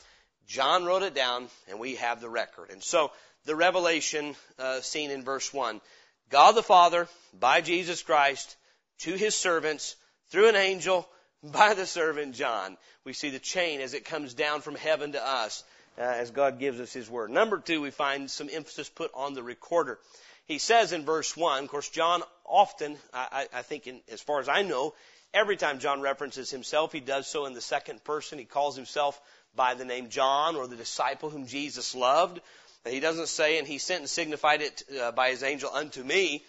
[0.47, 2.69] John wrote it down, and we have the record.
[2.69, 3.11] And so,
[3.45, 5.81] the revelation uh, seen in verse 1
[6.29, 8.55] God the Father, by Jesus Christ,
[8.99, 9.95] to his servants,
[10.29, 11.07] through an angel,
[11.43, 12.77] by the servant John.
[13.03, 15.63] We see the chain as it comes down from heaven to us,
[15.97, 17.29] uh, as God gives us his word.
[17.29, 19.99] Number two, we find some emphasis put on the recorder.
[20.45, 24.39] He says in verse 1, of course, John often, I, I think, in, as far
[24.39, 24.93] as I know,
[25.33, 28.39] every time John references himself, he does so in the second person.
[28.39, 29.19] He calls himself
[29.55, 32.39] by the name John or the disciple whom Jesus loved.
[32.85, 36.43] He doesn't say, and he sent and signified it uh, by his angel unto me.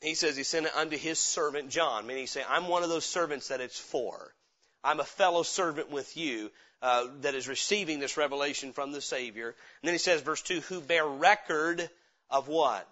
[0.00, 2.06] He says he sent it unto his servant John.
[2.06, 4.32] Meaning he's saying, I'm one of those servants that it's for.
[4.82, 6.50] I'm a fellow servant with you
[6.82, 9.48] uh, that is receiving this revelation from the Savior.
[9.48, 11.88] And then he says, verse 2, who bear record
[12.30, 12.88] of what?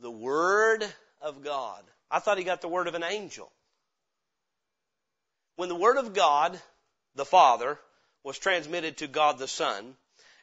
[0.00, 0.84] The Word
[1.22, 1.82] of God.
[2.10, 3.50] I thought he got the word of an angel.
[5.56, 6.58] When the Word of God,
[7.14, 7.78] the Father,
[8.22, 9.96] was transmitted to God the Son,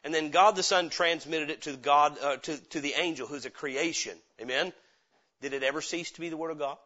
[0.04, 3.46] and then God the Son transmitted it to God uh, to to the angel who's
[3.46, 4.16] a creation.
[4.40, 4.72] Amen.
[5.40, 6.76] Did it ever cease to be the Word of God?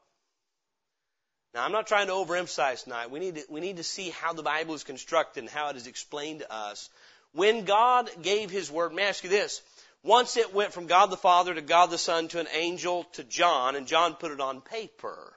[1.54, 3.10] Now, I'm not trying to overemphasize tonight.
[3.10, 5.76] We need to, we need to see how the Bible is constructed and how it
[5.76, 6.88] is explained to us.
[7.32, 9.60] When God gave His Word, may I ask you this?
[10.02, 13.24] Once it went from God the Father to God the Son to an angel to
[13.24, 15.32] John, and John put it on paper,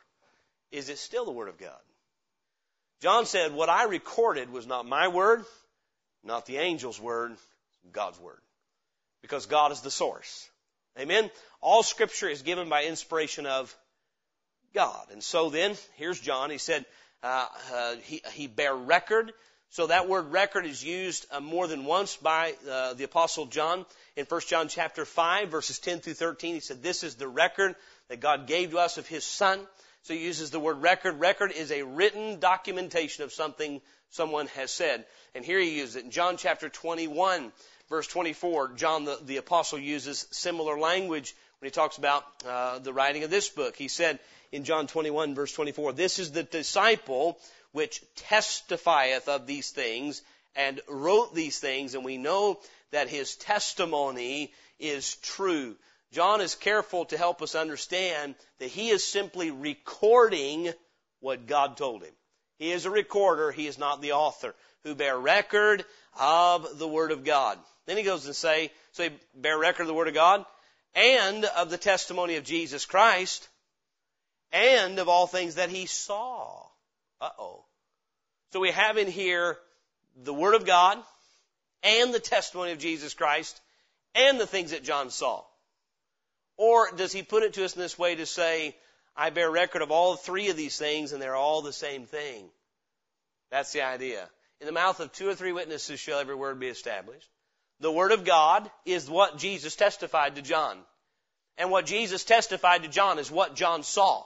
[0.71, 1.81] is it still the Word of God?
[3.01, 5.43] John said, What I recorded was not my word,
[6.23, 7.35] not the angel's word,
[7.91, 8.39] God's word.
[9.21, 10.49] Because God is the source.
[10.97, 11.29] Amen?
[11.59, 13.75] All scripture is given by inspiration of
[14.73, 15.07] God.
[15.11, 16.49] And so then, here's John.
[16.49, 16.85] He said,
[17.21, 19.31] uh, uh, he, he bear record.
[19.69, 23.85] So that word record is used uh, more than once by uh, the apostle John.
[24.15, 27.75] In 1 John chapter 5 verses 10 through 13, he said, this is the record
[28.09, 29.59] that God gave to us of his son
[30.03, 31.19] So he uses the word record.
[31.21, 35.05] Record is a written documentation of something someone has said.
[35.33, 36.03] And here he uses it.
[36.03, 37.53] In John chapter 21,
[37.93, 42.91] verse 24, John the, the apostle uses similar language when he talks about uh, the
[42.91, 43.75] writing of this book.
[43.75, 44.17] He said
[44.51, 47.37] in John 21, verse 24, This is the disciple
[47.71, 50.23] which testifieth of these things
[50.55, 52.59] and wrote these things, and we know
[52.93, 55.75] that his testimony is true.
[56.11, 60.73] John is careful to help us understand that he is simply recording
[61.19, 62.13] what God told him.
[62.57, 65.85] He is a recorder, he is not the author, who bear record
[66.19, 67.57] of the Word of God.
[67.85, 70.45] Then he goes and say, so he bear record of the Word of God,
[70.95, 73.47] and of the testimony of Jesus Christ,
[74.51, 76.65] and of all things that he saw.
[77.19, 77.65] Uh-oh.
[78.51, 79.57] So we have in here
[80.23, 80.97] the Word of God,
[81.81, 83.59] and the testimony of Jesus Christ,
[84.15, 85.43] and the things that John saw.
[86.55, 88.75] Or does he put it to us in this way to say,
[89.15, 92.45] I bear record of all three of these things and they're all the same thing?
[93.49, 94.29] That's the idea.
[94.63, 97.27] In the mouth of two or three witnesses shall every word be established.
[97.81, 100.77] The Word of God is what Jesus testified to John.
[101.57, 104.23] And what Jesus testified to John is what John saw.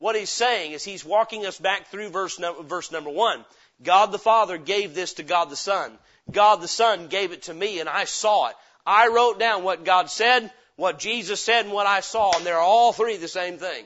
[0.00, 3.44] What he's saying is he's walking us back through verse, verse number one.
[3.80, 5.96] God the Father gave this to God the Son.
[6.32, 8.56] God the Son gave it to me and I saw it.
[8.84, 12.58] I wrote down what God said what Jesus said and what I saw, and they're
[12.58, 13.84] all three the same thing.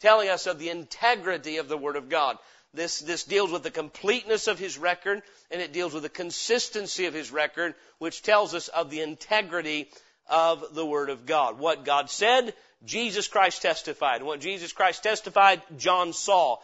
[0.00, 2.38] Telling us of the integrity of the Word of God.
[2.74, 7.06] This, this deals with the completeness of His record, and it deals with the consistency
[7.06, 9.88] of His record, which tells us of the integrity
[10.28, 11.58] of the Word of God.
[11.58, 12.52] What God said,
[12.84, 14.22] Jesus Christ testified.
[14.22, 16.58] What Jesus Christ testified, John saw.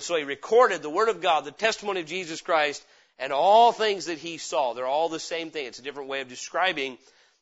[0.00, 2.84] So he recorded the Word of God, the testimony of Jesus Christ,
[3.18, 4.74] and all things that he saw.
[4.74, 5.66] They're all the same thing.
[5.66, 6.98] It's a different way of describing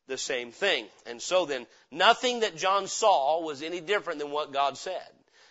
[0.08, 0.86] the same thing.
[1.06, 5.08] And so then, nothing that John saw was any different than what God said.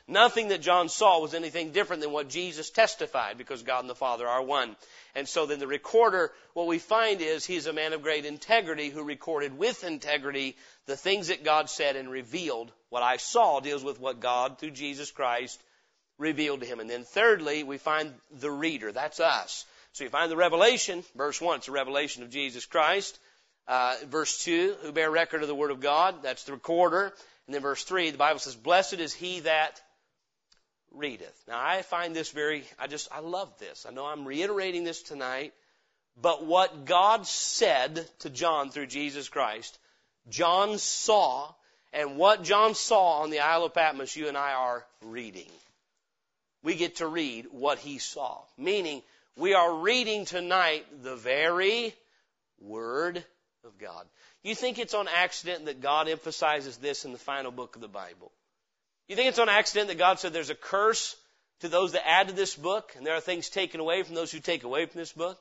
[0.10, 3.94] Nothing that John saw was anything different than what Jesus testified because God and the
[3.94, 4.76] Father are one.
[5.14, 8.90] And so then the recorder, what we find is he's a man of great integrity
[8.90, 12.72] who recorded with integrity the things that God said and revealed.
[12.90, 15.62] What I saw deals with what God, through Jesus Christ,
[16.18, 16.80] revealed to him.
[16.80, 18.92] And then thirdly, we find the reader.
[18.92, 19.64] That's us.
[19.94, 23.20] So you find the revelation, verse 1, it's a revelation of Jesus Christ.
[23.68, 26.24] Uh, verse 2, who bear record of the Word of God.
[26.24, 27.14] That's the recorder.
[27.46, 29.80] And then verse 3, the Bible says, Blessed is he that
[30.94, 31.44] readeth.
[31.48, 33.86] Now I find this very, I just, I love this.
[33.88, 35.54] I know I'm reiterating this tonight,
[36.22, 39.78] but what God said to John through Jesus Christ,
[40.30, 41.54] John saw,
[41.94, 45.50] and what John saw on the Isle of Patmos, you and I are reading.
[46.62, 48.40] We get to read what he saw.
[48.58, 49.02] Meaning,
[49.38, 51.94] we are reading tonight the very
[52.60, 53.24] Word
[53.64, 54.06] of God.
[54.44, 57.88] You think it's on accident that God emphasizes this in the final book of the
[57.88, 58.32] Bible?
[59.10, 61.16] You think it's on accident that God said there's a curse
[61.62, 64.32] to those that add to this book and there are things taken away from those
[64.32, 65.38] who take away from this book?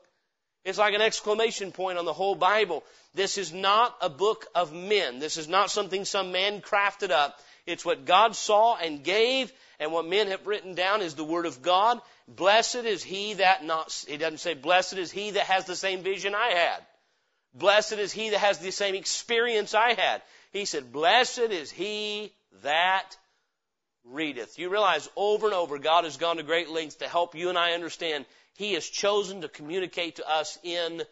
[0.64, 2.82] It's like an exclamation point on the whole Bible.
[3.14, 5.18] This is not a book of men.
[5.18, 7.38] This is not something some man crafted up.
[7.66, 11.44] It's what God saw and gave, and what men have written down is the Word
[11.44, 12.00] of God.
[12.26, 16.02] Blessed is he that not, he doesn't say blessed is he that has the same
[16.02, 16.86] vision I had.
[17.54, 20.22] Blessed is he that has the same experience I had.
[20.52, 23.16] He said, Blessed is he that
[24.04, 24.58] readeth.
[24.58, 27.58] You realize over and over God has gone to great lengths to help you and
[27.58, 31.02] I understand He has chosen to communicate to us in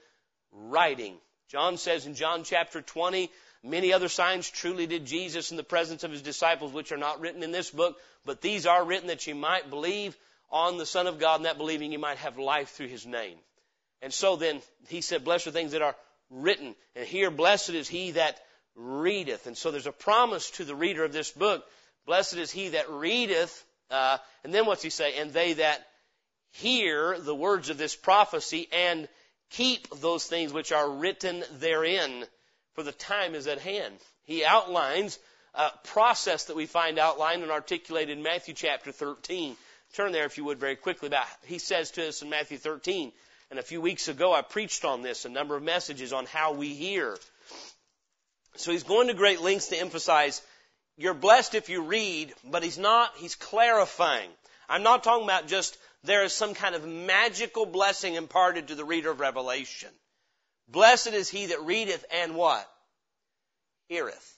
[0.53, 1.17] writing.
[1.51, 3.31] John says in John chapter 20,
[3.63, 7.21] many other signs truly did Jesus in the presence of His disciples, which are not
[7.21, 10.17] written in this book, but these are written that you might believe
[10.51, 13.37] on the Son of God, and that believing you might have life through His name.
[14.03, 15.97] And so then, He said, blessed are things that are
[16.31, 16.75] written.
[16.95, 18.41] And here, blessed is he that
[18.75, 19.47] readeth.
[19.47, 21.65] And so there's a promise to the reader of this book.
[22.07, 23.65] Blessed is he that readeth.
[23.91, 25.19] Uh, and then what's he say?
[25.19, 25.87] And they that
[26.53, 29.09] hear the words of this prophecy and
[29.51, 32.25] keep those things which are written therein,
[32.75, 33.95] for the time is at hand.
[34.25, 35.19] He outlines
[35.55, 39.57] a process that we find outlined and articulated in Matthew chapter 13.
[39.95, 41.09] Turn there if you would very quickly.
[41.09, 43.13] About, he says to us in Matthew 13,
[43.51, 46.53] and a few weeks ago, I preached on this, a number of messages on how
[46.53, 47.17] we hear.
[48.57, 50.43] So he's going to great lengths to emphasize
[50.97, 54.31] you're blessed if you read, but he's not, he's clarifying.
[54.69, 58.85] I'm not talking about just there is some kind of magical blessing imparted to the
[58.85, 59.91] reader of Revelation.
[60.69, 62.69] Blessed is he that readeth and what?
[63.89, 64.35] Heareth.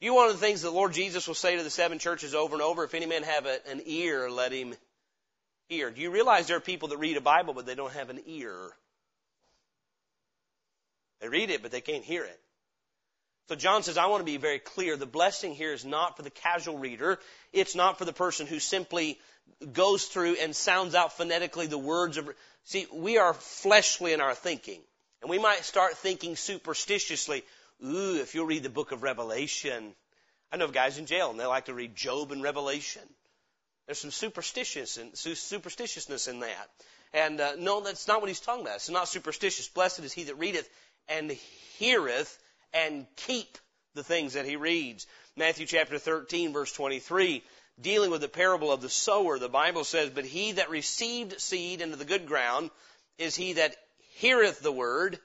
[0.00, 2.54] You one of the things the Lord Jesus will say to the seven churches over
[2.54, 4.74] and over, if any man have a, an ear, let him
[5.68, 5.90] hear.
[5.90, 8.20] Do you realize there are people that read a Bible but they don't have an
[8.26, 8.56] ear?
[11.20, 12.40] They read it but they can't hear it.
[13.48, 14.96] So John says, I want to be very clear.
[14.96, 17.18] The blessing here is not for the casual reader.
[17.52, 19.18] It's not for the person who simply
[19.72, 22.28] goes through and sounds out phonetically the words of,
[22.64, 24.80] see, we are fleshly in our thinking.
[25.20, 27.42] And we might start thinking superstitiously,
[27.84, 29.94] ooh, if you'll read the book of Revelation.
[30.50, 33.02] I know of guys in jail and they like to read Job and Revelation.
[33.86, 36.70] There's some superstitious and superstitiousness in that.
[37.12, 38.76] And uh, no, that's not what he's talking about.
[38.76, 39.68] It's not superstitious.
[39.68, 40.68] Blessed is he that readeth
[41.08, 41.30] and
[41.78, 42.38] heareth
[42.74, 43.58] and keep
[43.94, 45.06] the things that he reads.
[45.36, 47.42] Matthew chapter 13 verse 23,
[47.80, 51.80] dealing with the parable of the sower, the Bible says, But he that received seed
[51.80, 52.70] into the good ground
[53.18, 53.76] is he that
[54.16, 55.18] heareth the word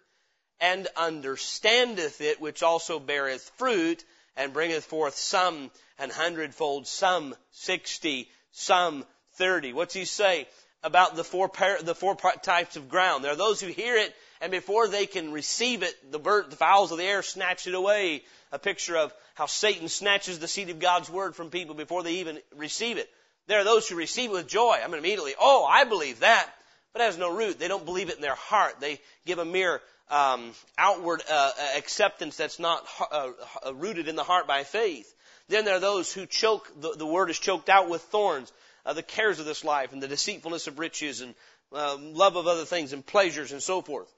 [0.62, 4.04] and understandeth it, which also beareth fruit
[4.36, 9.74] and bringeth forth some an hundredfold, some sixty, some thirty.
[9.74, 10.48] What's he say?
[10.84, 13.24] about the four, par- the four types of ground.
[13.24, 16.56] There are those who hear it, and before they can receive it, the bird, the
[16.56, 18.24] fowls of the air snatch it away.
[18.52, 22.16] A picture of how Satan snatches the seed of God's word from people before they
[22.16, 23.10] even receive it.
[23.48, 24.80] There are those who receive it with joy.
[24.84, 26.50] I mean, immediately, oh, I believe that,
[26.94, 27.60] but it has no root.
[27.60, 28.80] They don't believe it in their heart.
[28.80, 33.32] They give a mere um, outward uh, acceptance that's not uh,
[33.66, 35.14] uh, rooted in the heart by faith.
[35.48, 38.52] Then there are those who choke, the, the word is choked out with thorns
[38.86, 41.36] uh, the cares of this life and the deceitfulness of riches and
[41.74, 44.12] uh, love of other things and pleasures and so forth.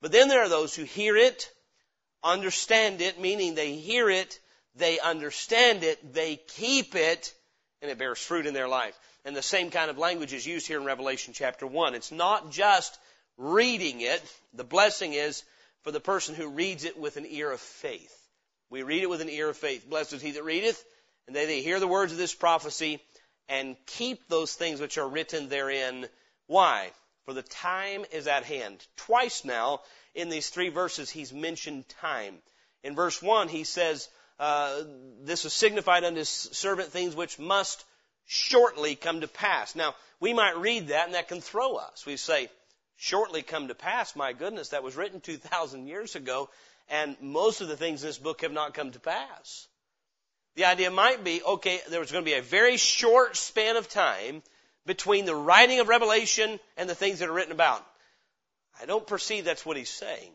[0.00, 1.50] But then there are those who hear it,
[2.22, 4.38] understand it, meaning they hear it,
[4.74, 7.34] they understand it, they keep it,
[7.82, 8.98] and it bears fruit in their life.
[9.24, 11.94] And the same kind of language is used here in Revelation chapter 1.
[11.94, 12.98] It's not just
[13.36, 14.22] reading it.
[14.54, 15.42] The blessing is
[15.82, 18.14] for the person who reads it with an ear of faith.
[18.70, 19.88] We read it with an ear of faith.
[19.88, 20.82] Blessed is he that readeth,
[21.26, 23.00] and they that hear the words of this prophecy
[23.48, 26.06] and keep those things which are written therein.
[26.46, 26.90] Why?
[27.28, 28.82] For the time is at hand.
[28.96, 29.82] Twice now
[30.14, 32.38] in these three verses he's mentioned time.
[32.82, 34.08] In verse 1 he says,
[34.40, 34.84] uh,
[35.24, 37.84] this is signified unto his servant things which must
[38.24, 39.74] shortly come to pass.
[39.74, 42.06] Now, we might read that and that can throw us.
[42.06, 42.48] We say,
[42.96, 46.48] shortly come to pass, my goodness, that was written 2,000 years ago,
[46.88, 49.68] and most of the things in this book have not come to pass.
[50.54, 53.90] The idea might be, okay, there was going to be a very short span of
[53.90, 54.42] time
[54.88, 57.86] between the writing of Revelation and the things that are written about.
[58.80, 60.32] I don't perceive that's what he's saying.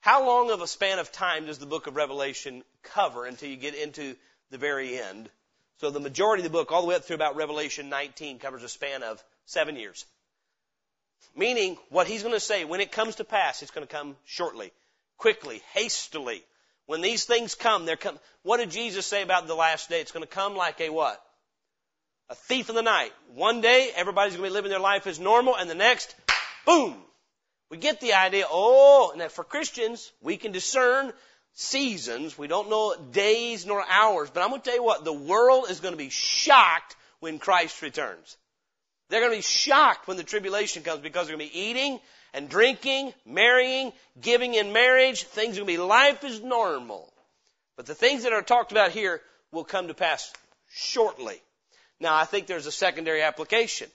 [0.00, 3.56] How long of a span of time does the book of Revelation cover until you
[3.56, 4.16] get into
[4.50, 5.28] the very end?
[5.76, 8.62] So the majority of the book, all the way up through about Revelation 19, covers
[8.62, 10.06] a span of seven years.
[11.36, 14.16] Meaning, what he's going to say, when it comes to pass, it's going to come
[14.24, 14.72] shortly,
[15.18, 16.42] quickly, hastily.
[16.86, 18.18] When these things come, they're come.
[18.42, 20.00] What did Jesus say about the last day?
[20.00, 21.22] It's going to come like a what?
[22.30, 23.12] A thief in the night.
[23.34, 26.14] One day, everybody's going to be living their life as normal, and the next,
[26.64, 26.96] boom!
[27.70, 31.12] We get the idea, oh, and that for Christians, we can discern
[31.54, 32.38] seasons.
[32.38, 35.66] We don't know days nor hours, but I'm going to tell you what, the world
[35.70, 38.36] is going to be shocked when Christ returns.
[39.08, 41.98] They're going to be shocked when the tribulation comes because they're going to be eating
[42.32, 45.24] and drinking, marrying, giving in marriage.
[45.24, 47.12] Things are going to be life is normal.
[47.76, 49.20] But the things that are talked about here
[49.50, 50.32] will come to pass
[50.72, 51.40] shortly.
[52.00, 53.88] Now, I think there's a secondary application.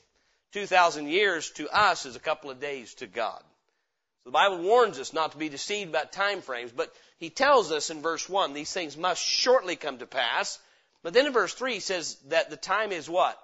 [0.54, 3.42] 2,000 years to us is a couple of days to God.
[4.24, 7.72] So the Bible warns us not to be deceived about time frames, but he tells
[7.72, 10.60] us in verse 1 these things must shortly come to pass.
[11.04, 13.40] But then in verse 3 he says that the time is what?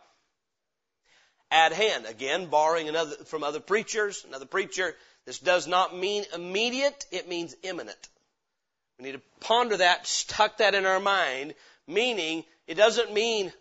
[1.52, 2.06] at hand.
[2.06, 4.96] Again, borrowing another, from other preachers, another preacher.
[5.26, 8.10] This does not mean immediate, it means imminent.
[8.98, 11.54] We need to ponder that, stuck that in our mind,
[11.86, 13.52] meaning it doesn't mean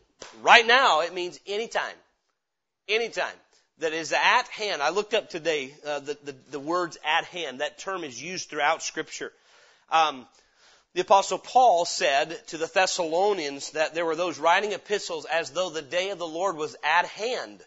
[0.42, 1.96] right now, it means anytime.
[2.88, 3.34] Anytime.
[3.78, 4.82] That is at hand.
[4.82, 7.60] I looked up today uh, the, the, the, words at hand.
[7.60, 9.32] That term is used throughout Scripture.
[9.90, 10.26] Um,
[10.92, 15.70] the Apostle Paul said to the Thessalonians that there were those writing epistles as though
[15.70, 17.62] the day of the Lord was at hand.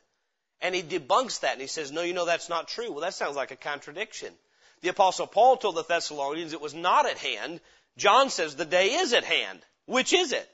[0.62, 2.92] And he debunks that and he says, no, you know, that's not true.
[2.92, 4.34] Well, that sounds like a contradiction.
[4.82, 7.60] The apostle Paul told the Thessalonians it was not at hand.
[7.98, 9.62] John says the day is at hand.
[9.86, 10.50] Which is it?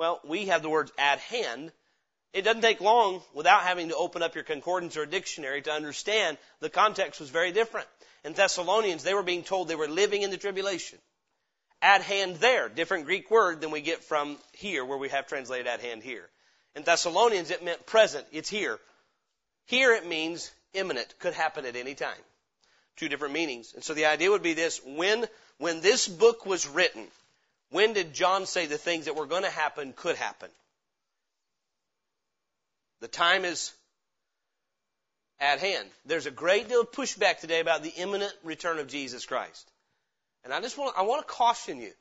[0.00, 1.72] Well, we have the words at hand.
[2.32, 6.38] It doesn't take long without having to open up your concordance or dictionary to understand
[6.60, 7.86] the context was very different.
[8.24, 10.98] In Thessalonians, they were being told they were living in the tribulation.
[11.82, 15.66] At hand there, different Greek word than we get from here, where we have translated
[15.66, 16.30] at hand here.
[16.74, 18.26] In Thessalonians, it meant present.
[18.32, 18.78] It's here.
[19.66, 22.24] Here it means imminent, could happen at any time.
[22.96, 23.74] Two different meanings.
[23.74, 25.26] And so the idea would be this, when,
[25.58, 27.06] when this book was written,
[27.70, 30.50] when did John say the things that were going to happen could happen?
[33.00, 33.72] The time is
[35.38, 35.88] at hand.
[36.04, 39.70] There's a great deal of pushback today about the imminent return of Jesus Christ.
[40.44, 41.92] And I just want, I want to caution you.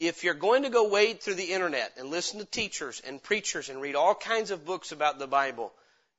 [0.00, 3.68] If you're going to go wade through the internet and listen to teachers and preachers
[3.68, 5.72] and read all kinds of books about the Bible,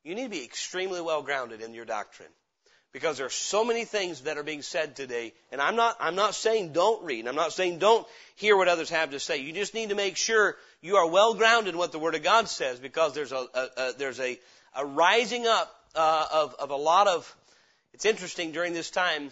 [0.03, 2.29] you need to be extremely well grounded in your doctrine.
[2.91, 6.15] Because there are so many things that are being said today, and I'm not, I'm
[6.15, 9.37] not saying don't read, I'm not saying don't hear what others have to say.
[9.37, 12.23] You just need to make sure you are well grounded in what the Word of
[12.23, 14.39] God says, because there's a, a, a there's a,
[14.75, 17.35] a rising up uh, of, of a lot of.
[17.93, 19.29] It's interesting during this time,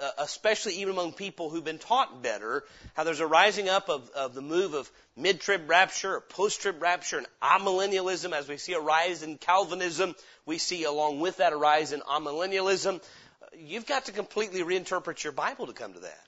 [0.00, 2.64] Uh, especially even among people who've been taught better,
[2.94, 7.18] how there's a rising up of, of the move of mid-trib rapture, or post-trib rapture,
[7.18, 10.14] and amillennialism, as we see a rise in Calvinism,
[10.46, 12.96] we see along with that a rise in amillennialism.
[12.96, 16.26] Uh, you've got to completely reinterpret your Bible to come to that.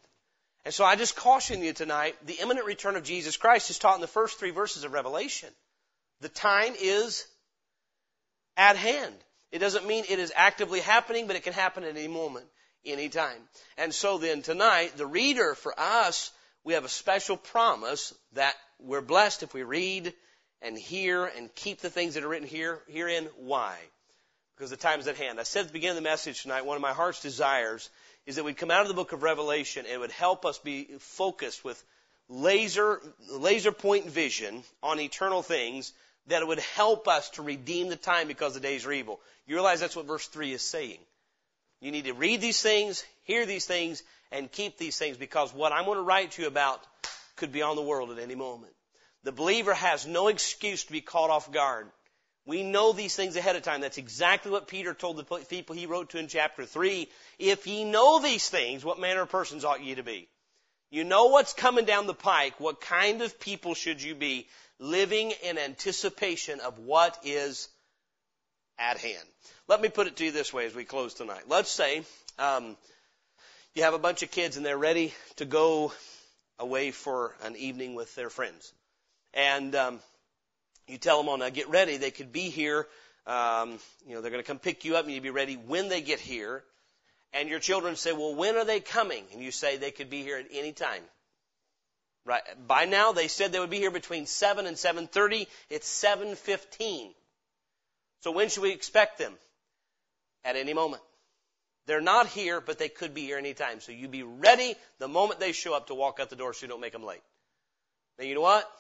[0.66, 3.94] And so I just caution you tonight, the imminent return of Jesus Christ is taught
[3.94, 5.48] in the first three verses of Revelation.
[6.20, 7.26] The time is
[8.58, 9.14] at hand.
[9.50, 12.44] It doesn't mean it is actively happening, but it can happen at any moment
[12.84, 13.38] anytime.
[13.76, 16.32] And so then tonight, the reader for us,
[16.64, 20.12] we have a special promise that we're blessed if we read
[20.62, 23.28] and hear and keep the things that are written here, herein.
[23.36, 23.76] Why?
[24.56, 25.40] Because the time is at hand.
[25.40, 27.88] I said at the beginning of the message tonight, one of my heart's desires
[28.26, 30.58] is that we'd come out of the book of Revelation and it would help us
[30.58, 31.82] be focused with
[32.28, 33.00] laser,
[33.30, 35.92] laser point vision on eternal things
[36.26, 39.20] that it would help us to redeem the time because the days are evil.
[39.46, 40.98] You realize that's what verse 3 is saying.
[41.80, 45.72] You need to read these things, hear these things, and keep these things because what
[45.72, 46.80] I'm going to write to you about
[47.36, 48.72] could be on the world at any moment.
[49.24, 51.88] The believer has no excuse to be caught off guard.
[52.46, 53.80] We know these things ahead of time.
[53.80, 57.08] That's exactly what Peter told the people he wrote to in chapter 3.
[57.38, 60.28] If ye know these things, what manner of persons ought ye to be?
[60.90, 62.58] You know what's coming down the pike.
[62.58, 67.68] What kind of people should you be living in anticipation of what is
[68.80, 69.28] at hand?
[69.68, 71.44] Let me put it to you this way as we close tonight.
[71.46, 72.02] Let's say
[72.38, 72.76] um,
[73.74, 75.92] you have a bunch of kids and they're ready to go
[76.58, 78.72] away for an evening with their friends,
[79.32, 80.00] and um,
[80.88, 81.96] you tell them, "Oh, now get ready.
[81.98, 82.88] They could be here.
[83.26, 85.04] Um, you know, they're going to come pick you up.
[85.04, 86.64] and You be ready when they get here."
[87.32, 90.22] And your children say, "Well, when are they coming?" And you say they could be
[90.22, 91.02] here at any time.
[92.26, 92.42] Right.
[92.66, 95.46] By now, they said they would be here between seven and seven thirty.
[95.70, 97.14] It's seven fifteen.
[98.20, 99.34] So when should we expect them?
[100.44, 101.02] at any moment.
[101.86, 103.80] They're not here, but they could be here anytime.
[103.80, 106.64] So you be ready the moment they show up to walk out the door so
[106.64, 107.22] you don't make them late.
[108.18, 108.70] Now you know what?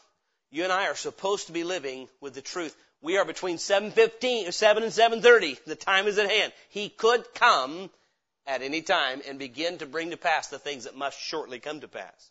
[0.50, 2.76] You and I are supposed to be living with the truth.
[3.02, 5.64] We are between 7:15, 7 and 7:30.
[5.64, 6.52] The time is at hand.
[6.68, 7.90] He could come
[8.46, 11.80] at any time and begin to bring to pass the things that must shortly come
[11.80, 12.30] to pass.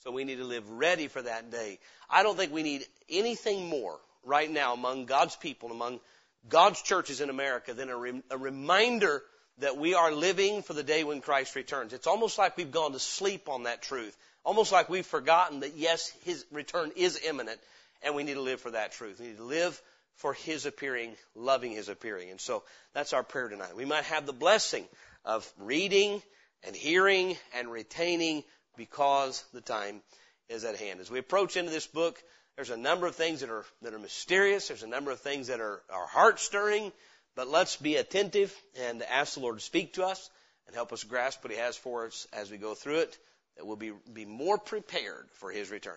[0.00, 1.78] So we need to live ready for that day.
[2.08, 6.00] I don't think we need anything more right now among God's people, among
[6.48, 9.22] God's churches in America than a, a reminder
[9.58, 11.92] that we are living for the day when Christ returns.
[11.92, 14.16] It's almost like we've gone to sleep on that truth.
[14.44, 17.60] Almost like we've forgotten that yes, His return is imminent
[18.02, 19.20] and we need to live for that truth.
[19.20, 19.80] We need to live
[20.16, 22.30] for His appearing, loving His appearing.
[22.30, 22.62] And so
[22.94, 23.76] that's our prayer tonight.
[23.76, 24.86] We might have the blessing
[25.24, 26.22] of reading
[26.62, 28.44] and hearing and retaining
[28.76, 30.00] because the time
[30.48, 31.00] is at hand.
[31.00, 32.22] As we approach into this book,
[32.60, 34.68] there's a number of things that are, that are mysterious.
[34.68, 36.92] There's a number of things that are, are heart stirring.
[37.34, 40.28] But let's be attentive and ask the Lord to speak to us
[40.66, 43.18] and help us grasp what He has for us as we go through it,
[43.56, 45.96] that we'll be, be more prepared for His return.